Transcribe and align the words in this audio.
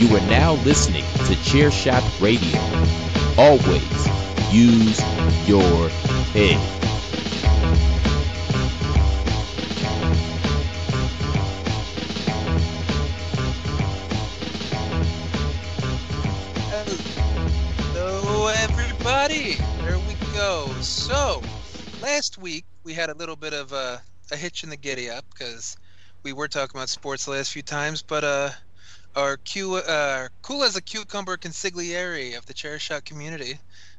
You 0.00 0.16
are 0.16 0.26
now 0.30 0.54
listening 0.64 1.02
to 1.02 1.34
Chairshot 1.34 2.00
Radio. 2.22 2.58
Always 3.36 4.08
use 4.50 4.98
your 5.46 5.90
head. 6.32 6.56
Hello, 17.92 18.46
everybody. 18.46 19.56
There 19.82 19.98
we 19.98 20.14
go. 20.32 20.66
So, 20.80 21.42
last 22.00 22.38
week 22.38 22.64
we 22.84 22.94
had 22.94 23.10
a 23.10 23.14
little 23.14 23.36
bit 23.36 23.52
of 23.52 23.72
a, 23.72 24.00
a 24.32 24.36
hitch 24.36 24.64
in 24.64 24.70
the 24.70 24.78
giddy 24.78 25.10
up 25.10 25.26
because 25.28 25.76
we 26.22 26.32
were 26.32 26.48
talking 26.48 26.78
about 26.78 26.88
sports 26.88 27.26
the 27.26 27.32
last 27.32 27.52
few 27.52 27.60
times, 27.60 28.00
but 28.00 28.24
uh, 28.24 28.48
our 29.16 29.36
Q, 29.38 29.76
uh, 29.76 30.28
cool 30.42 30.62
as 30.62 30.76
a 30.76 30.82
cucumber 30.82 31.36
consigliere 31.36 32.36
of 32.36 32.46
the 32.46 32.54
chair 32.54 32.78
shot 32.78 33.04
community, 33.04 33.58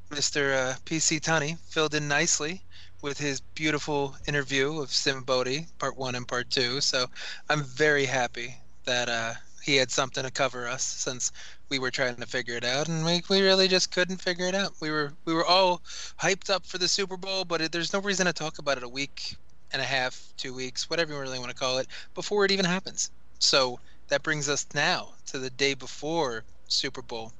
Mr. 0.09 0.53
Uh, 0.53 0.75
PC 0.85 1.19
Tunney, 1.19 1.57
filled 1.69 1.95
in 1.95 2.07
nicely 2.07 2.61
with 3.01 3.17
his 3.17 3.41
beautiful 3.41 4.15
interview 4.27 4.79
of 4.79 4.91
Sim 4.91 5.23
Bodie, 5.23 5.67
part 5.79 5.97
one 5.97 6.15
and 6.15 6.27
part 6.27 6.49
two. 6.49 6.81
So, 6.81 7.07
I'm 7.49 7.63
very 7.63 8.05
happy 8.05 8.55
that 8.85 9.09
uh, 9.09 9.33
he 9.63 9.75
had 9.75 9.91
something 9.91 10.23
to 10.23 10.31
cover 10.31 10.67
us 10.67 10.83
since 10.83 11.31
we 11.69 11.79
were 11.79 11.91
trying 11.91 12.15
to 12.15 12.25
figure 12.25 12.55
it 12.55 12.65
out, 12.65 12.87
and 12.87 13.05
we, 13.05 13.21
we 13.29 13.41
really 13.41 13.67
just 13.67 13.91
couldn't 13.91 14.17
figure 14.17 14.45
it 14.47 14.55
out. 14.55 14.73
We 14.81 14.91
were 14.91 15.13
we 15.25 15.33
were 15.33 15.45
all 15.45 15.81
hyped 16.19 16.49
up 16.49 16.65
for 16.65 16.77
the 16.77 16.87
Super 16.87 17.17
Bowl, 17.17 17.45
but 17.45 17.61
it, 17.61 17.71
there's 17.71 17.93
no 17.93 17.99
reason 17.99 18.25
to 18.25 18.33
talk 18.33 18.59
about 18.59 18.77
it 18.77 18.83
a 18.83 18.89
week 18.89 19.35
and 19.71 19.81
a 19.81 19.85
half, 19.85 20.33
two 20.37 20.53
weeks, 20.53 20.89
whatever 20.89 21.13
you 21.13 21.19
really 21.19 21.39
want 21.39 21.49
to 21.51 21.55
call 21.55 21.77
it, 21.77 21.87
before 22.13 22.43
it 22.43 22.51
even 22.51 22.65
happens. 22.65 23.11
So 23.39 23.79
that 24.11 24.23
brings 24.23 24.49
us 24.49 24.67
now 24.75 25.15
to 25.27 25.39
the 25.39 25.49
day 25.51 25.75
before 25.75 26.45
Super 26.67 27.01
Bowl, 27.03 27.33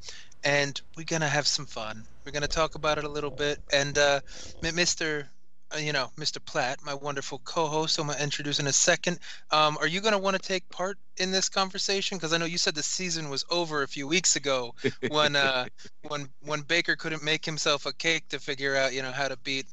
and 0.43 0.81
we're 0.97 1.05
gonna 1.05 1.29
have 1.29 1.47
some 1.47 1.67
fun. 1.67 2.05
We're 2.25 2.33
gonna 2.33 2.47
talk 2.47 2.75
about 2.75 2.99
it 2.99 3.05
a 3.05 3.09
little 3.09 3.31
bit, 3.31 3.59
and 3.73 3.97
uh, 3.97 4.21
Mr. 4.63 5.29
uh, 5.75 5.79
You 5.79 5.93
know, 5.93 6.11
Mr. 6.17 6.39
Platt, 6.39 6.79
my 6.83 6.95
wonderful 6.95 7.39
co-host, 7.43 7.99
I'm 7.99 8.07
gonna 8.07 8.19
introduce 8.23 8.59
in 8.59 8.67
a 8.67 8.73
second. 8.73 9.19
Um, 9.51 9.77
are 9.79 9.87
you 9.87 10.01
gonna 10.01 10.19
want 10.19 10.35
to 10.35 10.41
take 10.41 10.69
part 10.69 10.97
in 11.17 11.31
this 11.31 11.49
conversation? 11.49 12.17
Because 12.17 12.33
I 12.33 12.37
know 12.37 12.45
you 12.45 12.57
said 12.57 12.75
the 12.75 12.83
season 12.83 13.29
was 13.29 13.45
over 13.49 13.83
a 13.83 13.87
few 13.87 14.07
weeks 14.07 14.35
ago 14.35 14.73
when 15.07 15.35
uh, 15.35 15.67
when 16.07 16.29
when 16.41 16.61
Baker 16.61 16.95
couldn't 16.95 17.23
make 17.23 17.45
himself 17.45 17.85
a 17.85 17.93
cake 17.93 18.29
to 18.29 18.39
figure 18.39 18.75
out 18.75 18.93
you 18.93 19.03
know 19.03 19.11
how 19.11 19.29
to 19.29 19.37
beat 19.37 19.67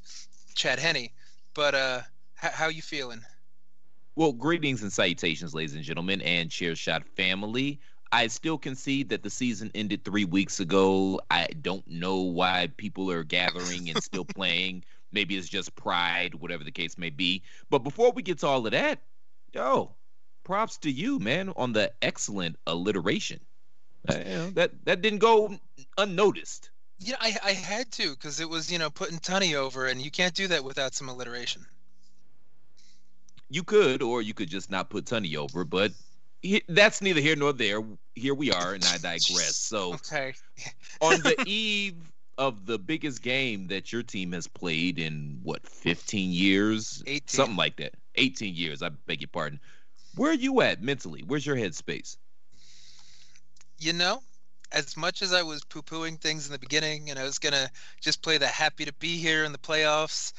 Chad 0.55 0.79
Henne. 0.81 1.09
But 1.55 1.75
uh, 1.75 2.03
h- 2.43 2.53
how 2.53 2.69
you 2.69 2.83
feeling? 2.83 3.23
Well, 4.19 4.33
greetings 4.33 4.83
and 4.83 4.93
salutations, 4.93 5.55
ladies 5.55 5.77
and 5.77 5.85
gentlemen, 5.85 6.21
and 6.23 6.51
Chairshot 6.51 7.05
family. 7.15 7.79
I 8.11 8.27
still 8.27 8.59
concede 8.59 9.11
that 9.11 9.23
the 9.23 9.31
season 9.31 9.71
ended 9.77 10.05
three 10.05 10.25
weeks 10.25 10.59
ago. 10.59 11.21
I 11.31 11.47
don't 11.63 11.87
know 11.87 12.23
why 12.23 12.69
people 12.79 13.13
are 13.13 13.23
gathering 13.23 13.89
and 13.89 14.03
still 14.03 14.25
playing. 14.35 14.83
Maybe 15.13 15.37
it's 15.37 15.49
just 15.49 15.77
pride, 15.77 16.35
whatever 16.35 16.65
the 16.65 16.73
case 16.73 16.99
may 16.99 17.11
be. 17.11 17.45
But 17.71 17.85
before 17.85 18.11
we 18.11 18.23
get 18.23 18.41
to 18.41 18.49
all 18.49 18.67
of 18.67 18.73
that, 18.73 19.03
yo, 19.55 19.95
props 20.43 20.79
to 20.79 20.91
you, 20.91 21.21
man, 21.21 21.53
on 21.55 21.73
the 21.73 21.93
excellent 22.03 22.57
alliteration. 22.67 23.39
Uh, 24.09 24.51
that 24.55 24.73
that 24.87 25.01
didn't 25.01 25.21
go 25.21 25.57
unnoticed. 25.97 26.71
Yeah, 26.99 27.15
I 27.21 27.37
I 27.45 27.53
had 27.53 27.93
to 27.93 28.11
because 28.11 28.41
it 28.41 28.49
was 28.49 28.73
you 28.73 28.81
know 28.81 28.91
putting 28.91 29.21
Tunney 29.21 29.55
over, 29.55 29.87
and 29.87 30.03
you 30.03 30.11
can't 30.11 30.35
do 30.35 30.49
that 30.49 30.65
without 30.65 30.93
some 30.93 31.09
alliteration. 31.09 31.65
You 33.51 33.63
could, 33.65 34.03
or 34.03 34.23
you 34.23 34.35
could 34.35 34.49
just 34.49 34.71
not 34.71 34.91
put 34.91 35.05
Tunney 35.07 35.37
over, 35.37 35.65
but 35.65 35.93
he, 36.43 36.63
that's 36.69 37.01
neither 37.01 37.21
here 37.21 37.37
nor 37.37 37.53
there. 37.53 37.81
Here 38.15 38.35
we 38.35 38.51
are, 38.51 38.75
and 38.75 38.87
I 38.87 38.99
digress. 38.99 39.57
So, 39.57 39.95
Okay. 39.95 40.35
on 41.01 41.23
the 41.23 41.39
eve 41.45 42.13
of 42.39 42.67
the 42.67 42.79
biggest 42.79 43.23
game 43.23 43.69
that 43.69 43.93
your 43.93 44.03
team 44.03 44.33
has 44.33 44.47
played 44.47 44.99
in 44.99 45.41
what 45.43 45.67
15 45.67 46.31
years 46.33 47.03
18. 47.07 47.39
something 47.39 47.57
like 47.57 47.77
that 47.77 47.95
18 48.17 48.55
years 48.55 48.83
i 48.83 48.89
beg 48.89 49.21
your 49.21 49.29
pardon 49.29 49.61
where 50.15 50.31
are 50.31 50.35
you 50.35 50.61
at 50.61 50.83
mentally 50.83 51.23
where's 51.27 51.47
your 51.47 51.57
headspace 51.57 52.17
you 53.79 53.93
know, 53.93 54.23
as 54.73 54.97
much 54.97 55.23
as 55.23 55.33
I 55.33 55.43
was 55.43 55.65
poo 55.65 55.83
pooing 55.83 56.19
things 56.21 56.47
in 56.47 56.53
the 56.53 56.59
beginning 56.59 57.11
and 57.11 57.19
I 57.19 57.25
was 57.25 57.39
going 57.39 57.53
to 57.53 57.71
just 58.01 58.23
play 58.23 58.39
the 58.39 58.47
happy 58.47 58.85
to 58.85 58.93
be 58.95 59.19
here 59.19 59.45
in 59.45 59.53
the 59.53 59.59
playoffs, 59.59 60.33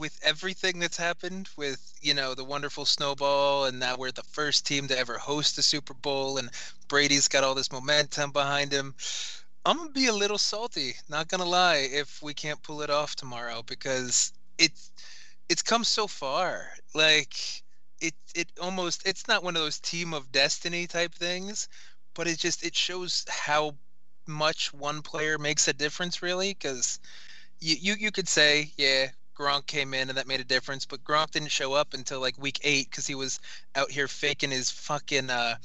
with 0.00 0.18
everything 0.24 0.78
that's 0.78 0.96
happened, 0.96 1.48
with, 1.56 1.92
you 2.00 2.14
know, 2.14 2.34
the 2.34 2.42
wonderful 2.44 2.86
snowball, 2.86 3.66
and 3.66 3.78
now 3.78 3.96
we're 3.96 4.10
the 4.10 4.22
first 4.22 4.66
team 4.66 4.88
to 4.88 4.98
ever 4.98 5.18
host 5.18 5.56
the 5.56 5.62
Super 5.62 5.92
Bowl, 5.94 6.38
and 6.38 6.48
Brady's 6.88 7.28
got 7.28 7.44
all 7.44 7.54
this 7.54 7.70
momentum 7.70 8.32
behind 8.32 8.72
him. 8.72 8.94
I'm 9.66 9.78
to 9.78 9.92
be 9.92 10.06
a 10.06 10.14
little 10.14 10.38
salty, 10.38 10.94
not 11.10 11.28
to 11.28 11.44
lie, 11.44 11.88
if 11.92 12.22
we 12.22 12.32
can't 12.32 12.62
pull 12.62 12.80
it 12.80 12.88
off 12.88 13.14
tomorrow 13.14 13.62
because 13.66 14.32
it's 14.58 14.90
it's 15.50 15.62
come 15.62 15.84
so 15.84 16.06
far. 16.06 16.68
Like 16.94 17.34
it 18.00 18.14
it 18.34 18.48
almost 18.60 19.06
it's 19.06 19.28
not 19.28 19.44
one 19.44 19.54
of 19.54 19.62
those 19.62 19.78
team 19.78 20.14
of 20.14 20.32
destiny 20.32 20.86
type 20.86 21.14
things, 21.14 21.68
but 22.14 22.26
it 22.26 22.38
just 22.38 22.64
it 22.64 22.74
shows 22.74 23.26
how 23.28 23.74
much 24.26 24.72
one 24.72 25.02
player 25.02 25.36
makes 25.38 25.68
a 25.68 25.74
difference 25.74 26.22
really 26.22 26.54
because 26.54 27.00
you, 27.60 27.76
you 27.80 27.94
you 27.98 28.10
could 28.10 28.28
say 28.28 28.72
yeah 28.78 29.08
Gronk 29.40 29.66
came 29.66 29.94
in 29.94 30.10
and 30.10 30.18
that 30.18 30.26
made 30.26 30.40
a 30.40 30.44
difference 30.44 30.84
but 30.84 31.02
Gronk 31.02 31.30
didn't 31.30 31.50
show 31.50 31.72
up 31.72 31.94
until 31.94 32.20
like 32.20 32.38
week 32.38 32.60
8 32.62 32.90
cuz 32.90 33.06
he 33.06 33.14
was 33.14 33.40
out 33.74 33.90
here 33.90 34.06
faking 34.06 34.50
his 34.50 34.70
fucking 34.70 35.30
uh 35.30 35.56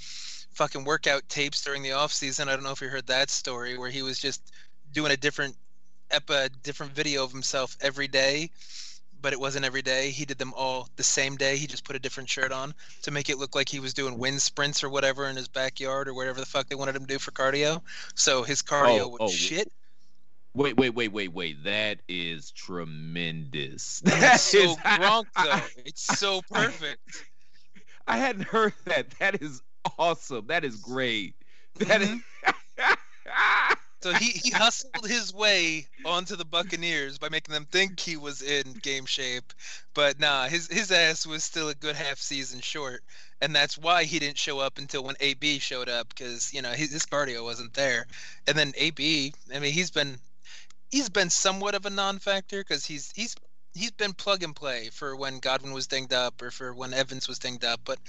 fucking 0.54 0.86
workout 0.86 1.28
tapes 1.28 1.62
during 1.62 1.84
the 1.84 1.92
off 1.92 2.14
season 2.14 2.48
I 2.48 2.54
don't 2.54 2.64
know 2.64 2.72
if 2.72 2.82
you 2.82 2.88
heard 2.88 3.08
that 3.08 3.30
story 3.30 3.78
where 3.78 3.90
he 3.90 4.02
was 4.02 4.18
just 4.18 4.42
doing 4.94 5.12
a 5.12 5.18
different 5.18 5.58
ep- 6.10 6.30
a 6.30 6.48
different 6.64 6.94
video 6.94 7.26
of 7.26 7.32
himself 7.34 7.76
every 7.82 8.08
day 8.08 8.50
but 9.26 9.34
it 9.34 9.40
wasn't 9.40 9.66
every 9.66 9.82
day. 9.82 10.12
He 10.12 10.24
did 10.24 10.38
them 10.38 10.54
all 10.56 10.88
the 10.98 11.04
same 11.04 11.36
day. 11.36 11.58
He 11.58 11.66
just 11.66 11.84
put 11.84 11.96
a 11.96 12.00
different 12.00 12.30
shirt 12.30 12.52
on 12.52 12.76
to 13.02 13.10
make 13.10 13.28
it 13.28 13.40
look 13.40 13.56
like 13.56 13.68
he 13.68 13.80
was 13.80 13.92
doing 13.92 14.20
wind 14.20 14.40
sprints 14.40 14.84
or 14.84 14.90
whatever 14.90 15.28
in 15.28 15.36
his 15.36 15.48
backyard 15.48 16.08
or 16.08 16.14
whatever 16.14 16.40
the 16.40 16.46
fuck 16.46 16.70
they 16.70 16.76
wanted 16.76 16.96
him 16.96 17.08
to 17.08 17.14
do 17.16 17.18
for 17.18 17.32
cardio. 17.32 17.82
So 18.14 18.44
his 18.44 18.62
cardio 18.62 19.02
Oh, 19.02 19.08
was 19.08 19.20
oh, 19.22 19.30
shit. 19.30 19.72
Wait 20.56 20.76
wait 20.78 20.96
wait 20.96 21.12
wait 21.12 21.34
wait 21.34 21.64
that 21.64 22.00
is 22.08 22.52
tremendous 22.52 24.02
That's 24.06 24.42
so 24.42 24.58
is- 24.58 24.76
Gronk 24.78 25.26
I- 25.36 25.46
though. 25.46 25.82
It's 25.86 26.02
so 26.20 26.42
perfect. 26.52 27.02
I 28.08 28.18
hadn't 28.18 28.44
heard 28.48 28.74
that 28.86 29.10
that 29.20 29.42
is 29.42 29.62
awesome 30.00 30.48
that 30.48 30.64
is 30.64 30.78
great 30.78 31.36
That 31.80 32.02
is- 32.02 32.10
mm-hmm. 32.10 32.94
So 34.02 34.14
he, 34.14 34.26
he 34.44 34.52
hustled 34.52 35.08
his 35.08 35.34
way 35.34 35.88
onto 36.06 36.36
the 36.36 36.46
Buccaneers 36.46 37.18
by 37.18 37.30
making 37.30 37.54
them 37.54 37.66
think 37.66 38.00
he 38.00 38.18
was 38.18 38.44
in 38.44 38.74
game 38.84 39.08
shape, 39.08 39.52
but 39.96 40.20
nah, 40.20 40.46
his 40.48 40.68
his 40.68 40.92
ass 40.92 41.26
was 41.26 41.44
still 41.44 41.70
a 41.70 41.74
good 41.74 41.96
half 41.96 42.20
season 42.20 42.62
short, 42.62 43.02
and 43.42 43.56
that's 43.56 43.80
why 43.80 44.04
he 44.04 44.20
didn't 44.20 44.38
show 44.38 44.60
up 44.60 44.78
until 44.78 45.04
when 45.04 45.16
AB 45.22 45.58
showed 45.58 45.90
up 45.90 46.10
because 46.10 46.54
you 46.54 46.62
know 46.62 46.70
his, 46.70 46.92
his 46.94 47.08
cardio 47.08 47.44
wasn't 47.44 47.74
there. 47.74 48.06
And 48.46 48.56
then 48.56 48.74
AB, 48.78 49.34
I 49.52 49.58
mean, 49.58 49.74
he's 49.74 49.90
been 49.90 50.20
he's 50.92 51.10
been 51.10 51.30
somewhat 51.30 51.76
of 51.76 51.86
a 51.86 51.90
non-factor 51.90 52.60
because 52.60 52.86
he's 52.86 53.12
he's 53.16 53.36
he's 53.74 53.92
been 53.92 54.14
plug 54.14 54.44
and 54.44 54.56
play 54.56 54.90
for 54.92 55.16
when 55.16 55.40
Godwin 55.40 55.74
was 55.74 55.88
dinged 55.88 56.14
up 56.14 56.42
or 56.42 56.50
for 56.50 56.74
when 56.74 56.94
Evans 56.94 57.28
was 57.28 57.40
dinged 57.40 57.66
up. 57.66 57.82
But 57.84 58.00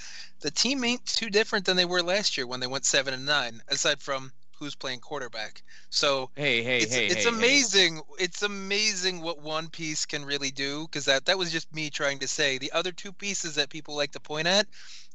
the 0.41 0.51
team 0.51 0.85
ain't 0.85 1.05
too 1.05 1.29
different 1.29 1.67
than 1.67 1.77
they 1.77 1.85
were 1.85 2.03
last 2.03 2.37
year 2.37 2.47
when 2.47 2.61
they 2.61 2.67
went 2.67 2.85
seven 2.85 3.13
and 3.13 3.27
nine, 3.27 3.61
aside 3.69 4.01
from 4.01 4.33
who's 4.59 4.75
playing 4.75 5.01
quarterback. 5.01 5.63
So 5.91 6.31
hey, 6.35 6.63
hey, 6.63 6.79
it's, 6.79 6.95
hey, 6.95 7.07
it's 7.07 7.25
hey, 7.25 7.29
amazing. 7.29 8.01
It's 8.19 8.43
amazing 8.43 9.21
what 9.21 9.43
one 9.43 9.69
piece 9.69 10.07
can 10.07 10.25
really 10.25 10.51
do 10.51 10.87
because 10.87 11.05
that 11.07 11.27
that 11.27 11.39
was 11.39 11.53
just 11.53 11.73
me 11.75 11.91
trying 11.91 12.21
to 12.21 12.29
say 12.29 12.59
the 12.59 12.73
other 12.73 12.93
two 12.93 13.13
pieces 13.13 13.57
that 13.57 13.69
people 13.69 13.97
like 13.97 14.13
to 14.13 14.21
point 14.21 14.47
at 14.47 14.67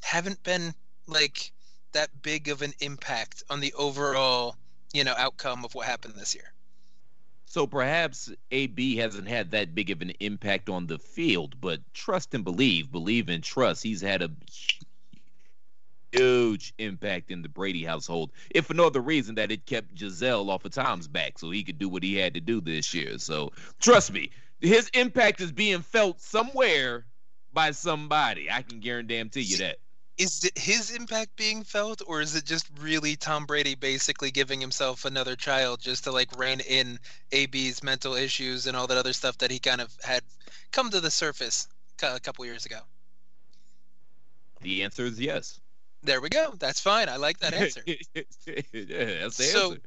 haven't 0.01 0.43
been 0.43 0.73
like 1.07 1.51
that 1.93 2.09
big 2.21 2.49
of 2.49 2.61
an 2.61 2.73
impact 2.79 3.43
on 3.49 3.59
the 3.59 3.73
overall 3.73 4.55
you 4.93 5.03
know 5.03 5.13
outcome 5.17 5.65
of 5.65 5.73
what 5.73 5.87
happened 5.87 6.13
this 6.15 6.35
year. 6.35 6.53
So 7.51 7.67
perhaps 7.67 8.31
AB 8.51 8.95
hasn't 8.95 9.27
had 9.27 9.51
that 9.51 9.75
big 9.75 9.89
of 9.89 10.01
an 10.01 10.11
impact 10.21 10.69
on 10.69 10.87
the 10.87 10.97
field, 10.97 11.59
but 11.59 11.81
trust 11.93 12.33
and 12.33 12.45
believe, 12.45 12.89
believe 12.93 13.27
and 13.27 13.43
trust. 13.43 13.83
He's 13.83 13.99
had 13.99 14.21
a 14.21 14.31
huge 16.13 16.73
impact 16.77 17.29
in 17.29 17.41
the 17.41 17.49
Brady 17.49 17.83
household, 17.83 18.31
if 18.51 18.67
for 18.67 18.73
no 18.73 18.87
other 18.87 19.01
reason 19.01 19.35
that 19.35 19.51
it 19.51 19.65
kept 19.65 19.95
Gisele 19.95 20.49
off 20.49 20.63
of 20.63 20.71
Tom's 20.71 21.09
back 21.09 21.37
so 21.37 21.51
he 21.51 21.61
could 21.61 21.77
do 21.77 21.89
what 21.89 22.03
he 22.03 22.15
had 22.15 22.35
to 22.35 22.39
do 22.39 22.61
this 22.61 22.93
year. 22.93 23.17
So 23.17 23.51
trust 23.81 24.13
me, 24.13 24.31
his 24.61 24.87
impact 24.93 25.41
is 25.41 25.51
being 25.51 25.81
felt 25.81 26.21
somewhere 26.21 27.05
by 27.51 27.71
somebody. 27.71 28.49
I 28.49 28.61
can 28.61 28.79
guarantee 28.79 29.41
you 29.41 29.57
that. 29.57 29.79
Is 30.17 30.43
it 30.43 30.57
his 30.57 30.91
impact 30.91 31.35
being 31.35 31.63
felt, 31.63 32.01
or 32.05 32.21
is 32.21 32.35
it 32.35 32.45
just 32.45 32.67
really 32.79 33.15
Tom 33.15 33.45
Brady 33.45 33.75
basically 33.75 34.29
giving 34.29 34.61
himself 34.61 35.05
another 35.05 35.35
child 35.35 35.79
just 35.79 36.03
to 36.03 36.11
like 36.11 36.37
rein 36.37 36.59
in 36.59 36.99
AB's 37.31 37.81
mental 37.81 38.13
issues 38.13 38.67
and 38.67 38.77
all 38.77 38.87
that 38.87 38.97
other 38.97 39.13
stuff 39.13 39.37
that 39.39 39.51
he 39.51 39.59
kind 39.59 39.81
of 39.81 39.95
had 40.03 40.21
come 40.71 40.89
to 40.91 40.99
the 40.99 41.11
surface 41.11 41.67
a 42.03 42.19
couple 42.19 42.45
years 42.45 42.65
ago? 42.65 42.79
The 44.61 44.83
answer 44.83 45.05
is 45.05 45.19
yes. 45.19 45.59
There 46.03 46.21
we 46.21 46.29
go. 46.29 46.53
That's 46.57 46.79
fine. 46.79 47.09
I 47.09 47.17
like 47.17 47.39
that 47.39 47.53
answer. 47.53 47.83
yeah, 47.85 47.95
that's 48.13 49.37
the 49.37 49.43
so, 49.43 49.71
answer. 49.71 49.81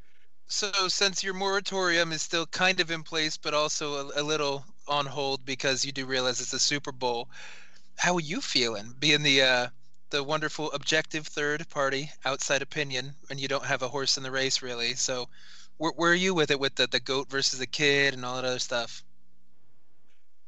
So, 0.46 0.88
since 0.88 1.24
your 1.24 1.34
moratorium 1.34 2.12
is 2.12 2.22
still 2.22 2.46
kind 2.46 2.80
of 2.80 2.90
in 2.90 3.02
place, 3.02 3.36
but 3.36 3.54
also 3.54 4.08
a, 4.08 4.20
a, 4.20 4.22
little 4.22 4.64
on 4.86 5.06
hold 5.06 5.44
because 5.44 5.84
you 5.84 5.92
do 5.92 6.06
realize 6.06 6.40
it's 6.40 6.52
a 6.52 6.58
Super 6.58 6.92
Bowl, 6.92 7.28
how 7.96 8.14
are 8.14 8.20
you 8.20 8.40
feeling 8.40 8.94
being 8.98 9.22
the 9.22 9.42
uh, 9.42 9.68
the 10.10 10.22
wonderful 10.22 10.70
objective 10.72 11.26
third 11.26 11.68
party 11.68 12.10
outside 12.24 12.62
opinion, 12.62 13.14
and 13.30 13.40
you 13.40 13.48
don't 13.48 13.64
have 13.64 13.82
a 13.82 13.88
horse 13.88 14.16
in 14.16 14.22
the 14.22 14.30
race 14.30 14.62
really? 14.62 14.94
So, 14.94 15.28
where, 15.78 15.92
where 15.96 16.12
are 16.12 16.14
you 16.14 16.34
with 16.34 16.50
it 16.50 16.60
with 16.60 16.74
the 16.74 16.86
the 16.86 17.00
goat 17.00 17.28
versus 17.28 17.58
the 17.58 17.66
kid 17.66 18.14
and 18.14 18.24
all 18.24 18.36
that 18.36 18.44
other 18.44 18.58
stuff? 18.58 19.02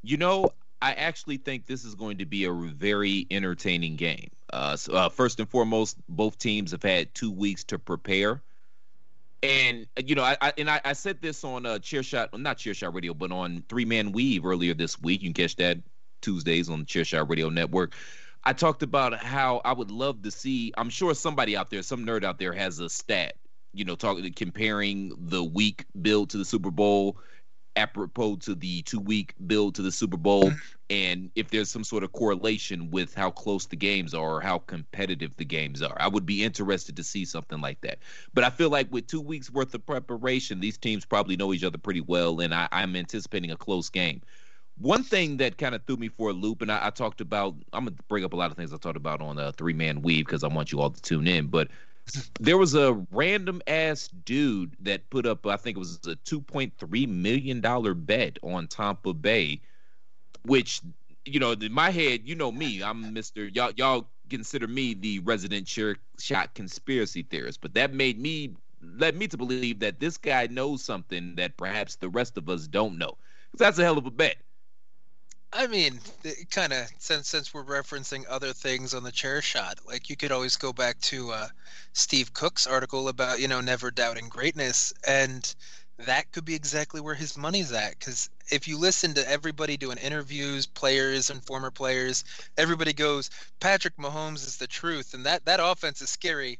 You 0.02 0.16
know, 0.16 0.50
I 0.80 0.92
actually 0.92 1.38
think 1.38 1.66
this 1.66 1.84
is 1.84 1.94
going 1.94 2.18
to 2.18 2.26
be 2.26 2.44
a 2.44 2.52
very 2.52 3.26
entertaining 3.30 3.96
game. 3.96 4.30
Uh, 4.52 4.76
so, 4.76 4.92
uh, 4.94 5.08
first 5.08 5.40
and 5.40 5.48
foremost, 5.48 5.96
both 6.08 6.38
teams 6.38 6.70
have 6.70 6.82
had 6.82 7.14
two 7.14 7.30
weeks 7.30 7.64
to 7.64 7.78
prepare. 7.78 8.42
And 9.42 9.86
you 10.04 10.14
know, 10.14 10.22
I, 10.22 10.36
I 10.40 10.52
and 10.58 10.70
I, 10.70 10.80
I, 10.84 10.92
said 10.92 11.20
this 11.20 11.44
on 11.44 11.66
uh, 11.66 11.78
Chairshot, 11.78 12.32
well, 12.32 12.40
not 12.40 12.58
Chairshot 12.58 12.94
Radio, 12.94 13.14
but 13.14 13.32
on 13.32 13.62
Three 13.68 13.84
Man 13.84 14.12
Weave 14.12 14.46
earlier 14.46 14.74
this 14.74 15.00
week. 15.00 15.22
You 15.22 15.28
can 15.32 15.34
catch 15.34 15.56
that 15.56 15.78
Tuesdays 16.20 16.68
on 16.70 16.80
the 16.80 16.86
Chairshot 16.86 17.28
Radio 17.28 17.48
Network. 17.48 17.94
I 18.46 18.52
talked 18.52 18.84
about 18.84 19.18
how 19.18 19.60
I 19.64 19.72
would 19.72 19.90
love 19.90 20.22
to 20.22 20.30
see. 20.30 20.72
I'm 20.78 20.88
sure 20.88 21.14
somebody 21.14 21.56
out 21.56 21.68
there, 21.68 21.82
some 21.82 22.06
nerd 22.06 22.22
out 22.22 22.38
there, 22.38 22.52
has 22.52 22.78
a 22.78 22.88
stat. 22.88 23.34
You 23.74 23.84
know, 23.84 23.96
talking 23.96 24.32
comparing 24.32 25.12
the 25.18 25.42
week 25.42 25.84
build 26.00 26.30
to 26.30 26.38
the 26.38 26.44
Super 26.44 26.70
Bowl 26.70 27.18
apropos 27.74 28.36
to 28.36 28.54
the 28.54 28.82
two 28.82 29.00
week 29.00 29.34
build 29.46 29.74
to 29.74 29.82
the 29.82 29.92
Super 29.92 30.16
Bowl 30.16 30.44
mm-hmm. 30.44 30.56
and 30.88 31.30
if 31.34 31.50
there's 31.50 31.70
some 31.70 31.84
sort 31.84 32.02
of 32.02 32.12
correlation 32.12 32.90
with 32.90 33.14
how 33.14 33.30
close 33.30 33.66
the 33.66 33.76
games 33.76 34.14
are 34.14 34.36
or 34.36 34.40
how 34.40 34.58
competitive 34.60 35.36
the 35.36 35.44
games 35.44 35.82
are. 35.82 35.96
I 36.00 36.08
would 36.08 36.24
be 36.24 36.42
interested 36.42 36.96
to 36.96 37.04
see 37.04 37.26
something 37.26 37.60
like 37.60 37.80
that. 37.82 37.98
But 38.32 38.44
I 38.44 38.50
feel 38.50 38.70
like 38.70 38.90
with 38.90 39.06
two 39.06 39.20
weeks 39.20 39.50
worth 39.50 39.74
of 39.74 39.84
preparation, 39.84 40.60
these 40.60 40.78
teams 40.78 41.04
probably 41.04 41.36
know 41.36 41.52
each 41.52 41.64
other 41.64 41.78
pretty 41.78 42.00
well, 42.00 42.40
and 42.40 42.54
I, 42.54 42.68
am 42.72 42.96
anticipating 42.96 43.50
a 43.50 43.56
close 43.56 43.90
game. 43.90 44.22
One 44.78 45.02
thing 45.02 45.38
that 45.38 45.56
kind 45.56 45.74
of 45.74 45.84
threw 45.84 45.96
me 45.96 46.08
for 46.08 46.30
a 46.30 46.32
loop, 46.32 46.60
and 46.60 46.70
I, 46.70 46.86
I, 46.86 46.90
talked 46.90 47.22
about, 47.22 47.54
I'm 47.72 47.84
going 47.84 47.96
to 47.96 48.02
bring 48.08 48.24
up 48.24 48.34
a 48.34 48.36
lot 48.36 48.50
of 48.50 48.56
things 48.56 48.74
I 48.74 48.76
talked 48.76 48.96
about 48.96 49.22
on 49.22 49.38
a 49.38 49.52
three 49.52 49.72
man 49.72 50.02
weave 50.02 50.26
because 50.26 50.44
I 50.44 50.48
want 50.48 50.70
you 50.70 50.80
all 50.80 50.90
to 50.90 51.00
tune 51.00 51.26
in. 51.26 51.46
But 51.46 51.68
there 52.40 52.58
was 52.58 52.74
a 52.74 52.92
random 53.10 53.62
ass 53.66 54.08
dude 54.08 54.76
that 54.80 55.08
put 55.10 55.26
up, 55.26 55.46
I 55.46 55.56
think 55.56 55.76
it 55.76 55.80
was 55.80 55.96
a 56.06 56.16
$2.3 56.16 57.08
million 57.08 57.60
bet 58.04 58.38
on 58.42 58.68
Tampa 58.68 59.14
Bay, 59.14 59.60
which, 60.44 60.82
you 61.24 61.40
know, 61.40 61.52
in 61.52 61.72
my 61.72 61.90
head, 61.90 62.20
you 62.24 62.34
know 62.34 62.52
me, 62.52 62.82
I'm 62.82 63.14
Mr. 63.14 63.52
Y'all, 63.54 63.72
y'all 63.76 64.06
consider 64.28 64.68
me 64.68 64.92
the 64.94 65.20
resident 65.20 65.66
chair 65.66 65.96
shot 66.18 66.54
conspiracy 66.54 67.22
theorist, 67.22 67.60
but 67.60 67.74
that 67.74 67.94
made 67.94 68.20
me, 68.20 68.54
led 68.82 69.16
me 69.16 69.26
to 69.28 69.36
believe 69.38 69.78
that 69.80 70.00
this 70.00 70.18
guy 70.18 70.46
knows 70.48 70.84
something 70.84 71.34
that 71.36 71.56
perhaps 71.56 71.96
the 71.96 72.10
rest 72.10 72.36
of 72.36 72.48
us 72.48 72.68
don't 72.68 72.98
know. 72.98 73.16
Because 73.50 73.66
that's 73.66 73.78
a 73.78 73.84
hell 73.84 73.98
of 73.98 74.06
a 74.06 74.10
bet. 74.10 74.36
I 75.56 75.66
mean, 75.68 76.00
kind 76.50 76.74
of 76.74 76.86
since 76.98 77.30
since 77.30 77.54
we're 77.54 77.64
referencing 77.64 78.24
other 78.28 78.52
things 78.52 78.92
on 78.92 79.02
the 79.02 79.10
chair 79.10 79.40
shot, 79.40 79.78
like 79.86 80.10
you 80.10 80.16
could 80.16 80.30
always 80.30 80.56
go 80.56 80.70
back 80.70 81.00
to 81.00 81.32
uh, 81.32 81.48
Steve 81.94 82.34
Cook's 82.34 82.66
article 82.66 83.08
about 83.08 83.40
you 83.40 83.48
know 83.48 83.62
never 83.62 83.90
doubting 83.90 84.28
greatness, 84.28 84.92
and 85.06 85.54
that 85.98 86.30
could 86.32 86.44
be 86.44 86.54
exactly 86.54 87.00
where 87.00 87.14
his 87.14 87.38
money's 87.38 87.72
at. 87.72 87.98
Because 87.98 88.28
if 88.50 88.68
you 88.68 88.78
listen 88.78 89.14
to 89.14 89.30
everybody 89.30 89.78
doing 89.78 89.96
interviews, 89.96 90.66
players 90.66 91.30
and 91.30 91.42
former 91.42 91.70
players, 91.70 92.22
everybody 92.58 92.92
goes 92.92 93.30
Patrick 93.58 93.96
Mahomes 93.96 94.46
is 94.46 94.58
the 94.58 94.66
truth, 94.66 95.14
and 95.14 95.24
that 95.24 95.46
that 95.46 95.60
offense 95.62 96.02
is 96.02 96.10
scary, 96.10 96.58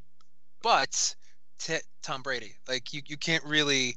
but 0.63 1.15
t- 1.59 1.77
Tom 2.01 2.23
Brady, 2.23 2.55
like 2.67 2.93
you 2.93 3.03
you 3.05 3.17
can't 3.17 3.43
really 3.43 3.95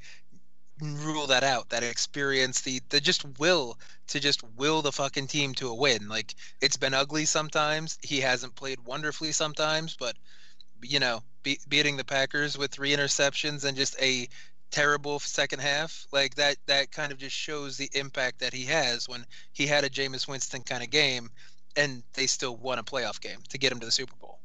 rule 0.81 1.27
that 1.29 1.45
out. 1.45 1.69
That 1.71 1.83
experience, 1.83 2.61
the 2.63 2.81
the 2.89 3.01
just 3.01 3.25
will 3.39 3.79
to 4.09 4.21
just 4.21 4.43
will 4.57 4.83
the 4.83 4.93
fucking 4.93 5.27
team 5.27 5.55
to 5.55 5.69
a 5.69 5.75
win. 5.75 6.09
Like 6.09 6.35
it's 6.61 6.77
been 6.77 6.95
ugly 6.95 7.25
sometimes. 7.25 7.99
He 8.03 8.21
hasn't 8.21 8.55
played 8.55 8.81
wonderfully 8.81 9.33
sometimes, 9.33 9.97
but 9.99 10.17
you 10.83 10.99
know, 10.99 11.23
be, 11.43 11.59
beating 11.69 11.97
the 11.97 12.05
Packers 12.05 12.57
with 12.57 12.71
three 12.71 12.91
interceptions 12.91 13.65
and 13.65 13.77
just 13.77 14.01
a 14.01 14.29
terrible 14.71 15.19
second 15.19 15.61
half, 15.61 16.07
like 16.13 16.35
that 16.37 16.57
that 16.67 16.93
kind 16.93 17.13
of 17.13 17.19
just 17.19 17.37
shows 17.37 17.77
the 17.77 17.91
impact 17.95 18.39
that 18.41 18.53
he 18.53 18.65
has 18.65 19.09
when 19.09 19.25
he 19.53 19.67
had 19.67 19.85
a 19.85 19.91
Jameis 19.91 20.29
Winston 20.29 20.63
kind 20.63 20.83
of 20.83 20.91
game 20.91 21.31
and 21.77 22.03
they 22.15 22.27
still 22.27 22.57
won 22.57 22.79
a 22.79 22.83
playoff 22.83 23.21
game 23.21 23.39
to 23.49 23.59
get 23.59 23.73
him 23.73 23.81
to 23.81 23.87
the 23.87 23.93
Super 23.93 24.15
Bowl. 24.17 24.39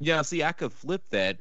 Yeah, 0.00 0.22
see, 0.22 0.42
I 0.42 0.52
could 0.52 0.72
flip 0.72 1.02
that 1.10 1.38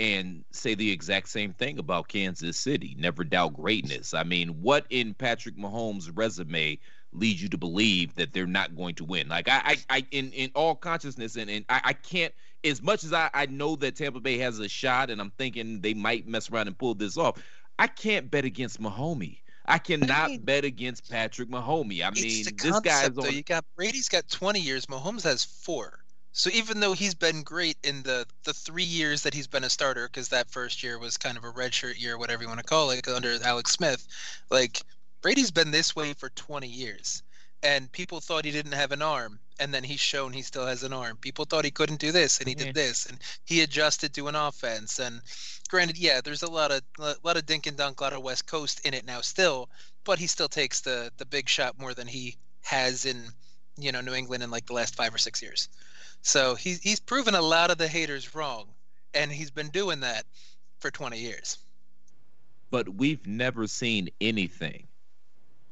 and 0.00 0.42
say 0.50 0.74
the 0.74 0.90
exact 0.90 1.28
same 1.28 1.52
thing 1.52 1.78
about 1.78 2.08
Kansas 2.08 2.56
City. 2.56 2.96
Never 2.98 3.22
doubt 3.22 3.52
greatness. 3.52 4.14
I 4.14 4.22
mean, 4.22 4.48
what 4.62 4.86
in 4.88 5.12
Patrick 5.12 5.58
Mahomes' 5.58 6.10
resume 6.14 6.78
leads 7.12 7.42
you 7.42 7.50
to 7.50 7.58
believe 7.58 8.14
that 8.14 8.32
they're 8.32 8.46
not 8.46 8.74
going 8.74 8.94
to 8.94 9.04
win? 9.04 9.28
Like 9.28 9.46
I, 9.48 9.60
I, 9.64 9.76
I 9.98 10.06
in 10.10 10.32
in 10.32 10.50
all 10.54 10.74
consciousness, 10.74 11.36
and, 11.36 11.50
and 11.50 11.66
I, 11.68 11.80
I 11.84 11.92
can't. 11.92 12.32
As 12.64 12.82
much 12.82 13.04
as 13.04 13.12
I, 13.12 13.28
I 13.34 13.46
know 13.46 13.76
that 13.76 13.96
Tampa 13.96 14.20
Bay 14.20 14.38
has 14.38 14.58
a 14.58 14.68
shot, 14.68 15.10
and 15.10 15.20
I'm 15.20 15.32
thinking 15.36 15.82
they 15.82 15.94
might 15.94 16.26
mess 16.26 16.50
around 16.50 16.68
and 16.68 16.76
pull 16.76 16.94
this 16.94 17.18
off, 17.18 17.42
I 17.78 17.86
can't 17.86 18.30
bet 18.30 18.46
against 18.46 18.80
Mahomes. 18.80 19.38
I 19.66 19.78
cannot 19.78 20.10
I 20.10 20.26
mean, 20.28 20.40
bet 20.40 20.64
against 20.64 21.10
Patrick 21.10 21.50
Mahomes. 21.50 22.02
I 22.02 22.10
mean, 22.10 22.44
this 22.56 22.80
guy's 22.80 23.16
on. 23.18 23.32
You 23.32 23.42
got 23.42 23.64
Brady's 23.76 24.08
got 24.08 24.26
20 24.28 24.60
years. 24.60 24.86
Mahomes 24.86 25.24
has 25.24 25.44
four. 25.44 26.00
So 26.32 26.48
even 26.52 26.80
though 26.80 26.92
he's 26.92 27.14
been 27.14 27.42
great 27.42 27.76
in 27.82 28.02
the 28.02 28.26
the 28.44 28.54
three 28.54 28.84
years 28.84 29.22
that 29.22 29.34
he's 29.34 29.48
been 29.48 29.64
a 29.64 29.70
starter, 29.70 30.06
because 30.06 30.28
that 30.28 30.50
first 30.50 30.82
year 30.82 30.98
was 30.98 31.16
kind 31.16 31.36
of 31.36 31.44
a 31.44 31.52
redshirt 31.52 32.00
year, 32.00 32.16
whatever 32.18 32.42
you 32.42 32.48
want 32.48 32.60
to 32.60 32.64
call 32.64 32.90
it, 32.90 33.06
under 33.08 33.36
Alex 33.42 33.72
Smith, 33.72 34.06
like 34.48 34.82
Brady's 35.22 35.50
been 35.50 35.70
this 35.70 35.96
way 35.96 36.14
for 36.14 36.30
20 36.30 36.68
years, 36.68 37.22
and 37.62 37.90
people 37.92 38.20
thought 38.20 38.44
he 38.44 38.52
didn't 38.52 38.72
have 38.72 38.92
an 38.92 39.02
arm, 39.02 39.40
and 39.58 39.74
then 39.74 39.82
he's 39.82 40.00
shown 40.00 40.32
he 40.32 40.42
still 40.42 40.66
has 40.66 40.82
an 40.84 40.92
arm. 40.92 41.16
People 41.16 41.44
thought 41.44 41.64
he 41.64 41.70
couldn't 41.70 42.00
do 42.00 42.12
this, 42.12 42.38
and 42.38 42.48
he 42.48 42.54
did 42.54 42.74
this, 42.74 43.06
and 43.06 43.18
he 43.44 43.60
adjusted 43.62 44.14
to 44.14 44.28
an 44.28 44.36
offense. 44.36 45.00
And 45.00 45.20
granted, 45.68 45.98
yeah, 45.98 46.20
there's 46.20 46.44
a 46.44 46.50
lot 46.50 46.70
of 46.70 46.82
a 47.00 47.16
lot 47.24 47.36
of 47.36 47.44
dink 47.44 47.66
and 47.66 47.76
dunk, 47.76 48.00
a 48.00 48.04
lot 48.04 48.12
of 48.12 48.22
West 48.22 48.46
Coast 48.46 48.86
in 48.86 48.94
it 48.94 49.04
now 49.04 49.20
still, 49.20 49.68
but 50.04 50.20
he 50.20 50.28
still 50.28 50.48
takes 50.48 50.80
the 50.80 51.10
the 51.16 51.26
big 51.26 51.48
shot 51.48 51.78
more 51.78 51.92
than 51.92 52.06
he 52.06 52.36
has 52.62 53.04
in 53.04 53.32
you 53.76 53.90
know 53.90 54.00
New 54.00 54.14
England 54.14 54.44
in 54.44 54.50
like 54.50 54.66
the 54.66 54.74
last 54.74 54.94
five 54.94 55.12
or 55.12 55.18
six 55.18 55.42
years. 55.42 55.68
So 56.22 56.54
he's 56.54 56.80
he's 56.80 57.00
proven 57.00 57.34
a 57.34 57.42
lot 57.42 57.70
of 57.70 57.78
the 57.78 57.88
haters 57.88 58.34
wrong, 58.34 58.66
and 59.14 59.30
he's 59.32 59.50
been 59.50 59.68
doing 59.70 60.00
that 60.00 60.24
for 60.80 60.90
20 60.90 61.18
years. 61.18 61.58
But 62.70 62.88
we've 62.88 63.26
never 63.26 63.66
seen 63.66 64.10
anything 64.20 64.86